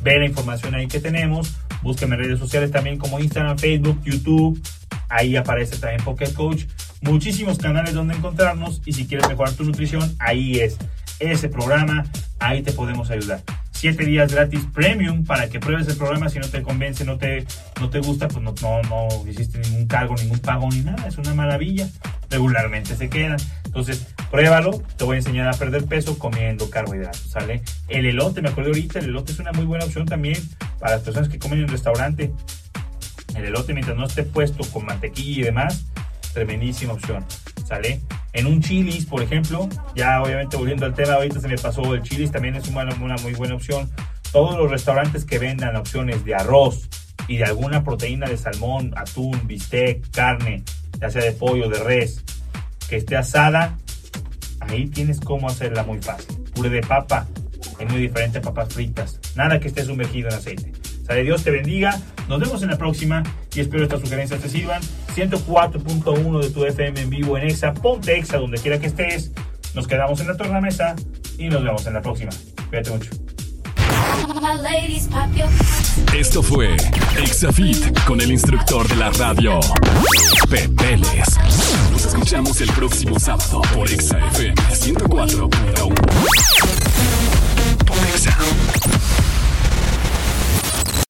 Ve 0.00 0.18
la 0.18 0.26
información 0.26 0.74
ahí 0.74 0.86
que 0.86 1.00
tenemos. 1.00 1.56
Búsqueme 1.82 2.14
en 2.14 2.22
redes 2.22 2.38
sociales 2.38 2.70
también 2.70 2.98
como 2.98 3.18
Instagram, 3.18 3.58
Facebook, 3.58 4.00
YouTube. 4.04 4.60
Ahí 5.08 5.36
aparece 5.36 5.78
también 5.78 6.02
Pocket 6.04 6.32
Coach 6.32 6.64
muchísimos 7.00 7.58
canales 7.58 7.94
donde 7.94 8.14
encontrarnos 8.14 8.82
y 8.84 8.92
si 8.92 9.06
quieres 9.06 9.28
mejorar 9.28 9.54
tu 9.54 9.64
nutrición, 9.64 10.14
ahí 10.18 10.58
es 10.60 10.76
ese 11.18 11.48
programa, 11.48 12.04
ahí 12.38 12.62
te 12.62 12.72
podemos 12.72 13.10
ayudar. 13.10 13.42
Siete 13.72 14.06
días 14.06 14.32
gratis 14.32 14.60
premium 14.72 15.24
para 15.24 15.50
que 15.50 15.60
pruebes 15.60 15.86
el 15.88 15.96
programa. 15.96 16.30
Si 16.30 16.38
no 16.38 16.48
te 16.48 16.62
convence, 16.62 17.04
no 17.04 17.18
te, 17.18 17.46
no 17.78 17.90
te 17.90 18.00
gusta, 18.00 18.26
pues 18.26 18.42
no, 18.42 18.54
no, 18.62 18.82
no 18.82 19.30
hiciste 19.30 19.58
ningún 19.58 19.86
cargo, 19.86 20.14
ningún 20.14 20.38
pago 20.38 20.66
ni 20.70 20.80
nada. 20.80 21.06
Es 21.06 21.18
una 21.18 21.34
maravilla. 21.34 21.86
Regularmente 22.30 22.96
se 22.96 23.10
quedan. 23.10 23.36
Entonces, 23.66 24.06
pruébalo. 24.30 24.82
Te 24.96 25.04
voy 25.04 25.16
a 25.16 25.18
enseñar 25.18 25.48
a 25.48 25.52
perder 25.52 25.84
peso 25.84 26.18
comiendo 26.18 26.70
carbohidratos. 26.70 27.20
¿Sale? 27.20 27.60
El 27.88 28.06
elote, 28.06 28.40
me 28.40 28.48
acuerdo 28.48 28.70
ahorita, 28.70 28.98
el 29.00 29.06
elote 29.06 29.32
es 29.32 29.40
una 29.40 29.52
muy 29.52 29.66
buena 29.66 29.84
opción 29.84 30.06
también 30.06 30.38
para 30.78 30.92
las 30.92 31.02
personas 31.02 31.28
que 31.28 31.38
comen 31.38 31.60
en 31.60 31.68
restaurante. 31.68 32.32
El 33.34 33.44
elote, 33.44 33.74
mientras 33.74 33.94
no 33.94 34.06
esté 34.06 34.22
puesto 34.22 34.64
con 34.70 34.86
mantequilla 34.86 35.40
y 35.40 35.44
demás, 35.44 35.84
tremendísima 36.36 36.92
opción, 36.92 37.24
¿sale? 37.66 38.02
En 38.34 38.46
un 38.46 38.60
chilis, 38.60 39.06
por 39.06 39.22
ejemplo, 39.22 39.70
ya 39.94 40.22
obviamente 40.22 40.58
volviendo 40.58 40.84
al 40.84 40.92
tema, 40.92 41.14
ahorita 41.14 41.40
se 41.40 41.48
me 41.48 41.56
pasó 41.56 41.94
el 41.94 42.02
chilis, 42.02 42.30
también 42.30 42.56
es 42.56 42.68
una, 42.68 43.16
muy 43.22 43.32
buena 43.32 43.54
opción. 43.54 43.90
Todos 44.32 44.58
los 44.58 44.70
restaurantes 44.70 45.24
que 45.24 45.38
vendan 45.38 45.76
opciones 45.76 46.26
de 46.26 46.34
arroz 46.34 46.90
y 47.26 47.38
de 47.38 47.44
alguna 47.44 47.82
proteína 47.82 48.28
de 48.28 48.36
salmón, 48.36 48.92
atún, 48.96 49.46
bistec, 49.46 50.10
carne, 50.10 50.62
ya 51.00 51.08
sea 51.08 51.24
de 51.24 51.32
pollo, 51.32 51.70
de 51.70 51.78
res, 51.78 52.22
que 52.86 52.96
esté 52.96 53.16
asada, 53.16 53.78
ahí 54.60 54.88
tienes 54.88 55.20
cómo 55.20 55.48
hacerla 55.48 55.84
muy 55.84 56.02
fácil. 56.02 56.36
Puré 56.54 56.68
de 56.68 56.82
papa, 56.82 57.26
es 57.78 57.90
muy 57.90 58.02
diferente 58.02 58.38
a 58.38 58.42
papas 58.42 58.74
fritas. 58.74 59.18
Nada 59.36 59.58
que 59.58 59.68
esté 59.68 59.86
sumergido 59.86 60.28
en 60.28 60.34
aceite. 60.34 60.70
Sale 61.06 61.22
Dios 61.22 61.42
te 61.42 61.50
bendiga. 61.50 61.98
Nos 62.28 62.40
vemos 62.40 62.62
en 62.62 62.68
la 62.68 62.76
próxima 62.76 63.22
y 63.54 63.60
espero 63.60 63.84
estas 63.84 64.02
sugerencias 64.02 64.38
te 64.42 64.50
sirvan. 64.50 64.82
104.1 65.16 66.42
de 66.42 66.50
tu 66.50 66.66
FM 66.66 67.00
en 67.00 67.10
vivo 67.10 67.38
en 67.38 67.48
Exa. 67.48 67.72
Ponte 67.72 68.18
Exa 68.18 68.36
donde 68.36 68.58
quiera 68.58 68.78
que 68.78 68.88
estés. 68.88 69.32
Nos 69.74 69.88
quedamos 69.88 70.20
en 70.20 70.28
la 70.28 70.36
tornamesa 70.36 70.94
y 71.38 71.48
nos 71.48 71.64
vemos 71.64 71.86
en 71.86 71.94
la 71.94 72.02
próxima. 72.02 72.30
Cuídate 72.68 72.90
mucho. 72.90 73.10
Esto 76.14 76.42
fue 76.42 76.76
Exafit 77.18 77.98
con 78.04 78.20
el 78.20 78.30
instructor 78.30 78.86
de 78.88 78.96
la 78.96 79.10
radio, 79.10 79.58
Pepeles. 80.50 81.38
Nos 81.90 82.04
escuchamos 82.04 82.60
el 82.60 82.70
próximo 82.72 83.18
sábado 83.18 83.62
por 83.74 83.90
Exa 83.90 84.18
FM 84.18 84.54
104.1. 84.54 85.94
Exa. 88.14 88.36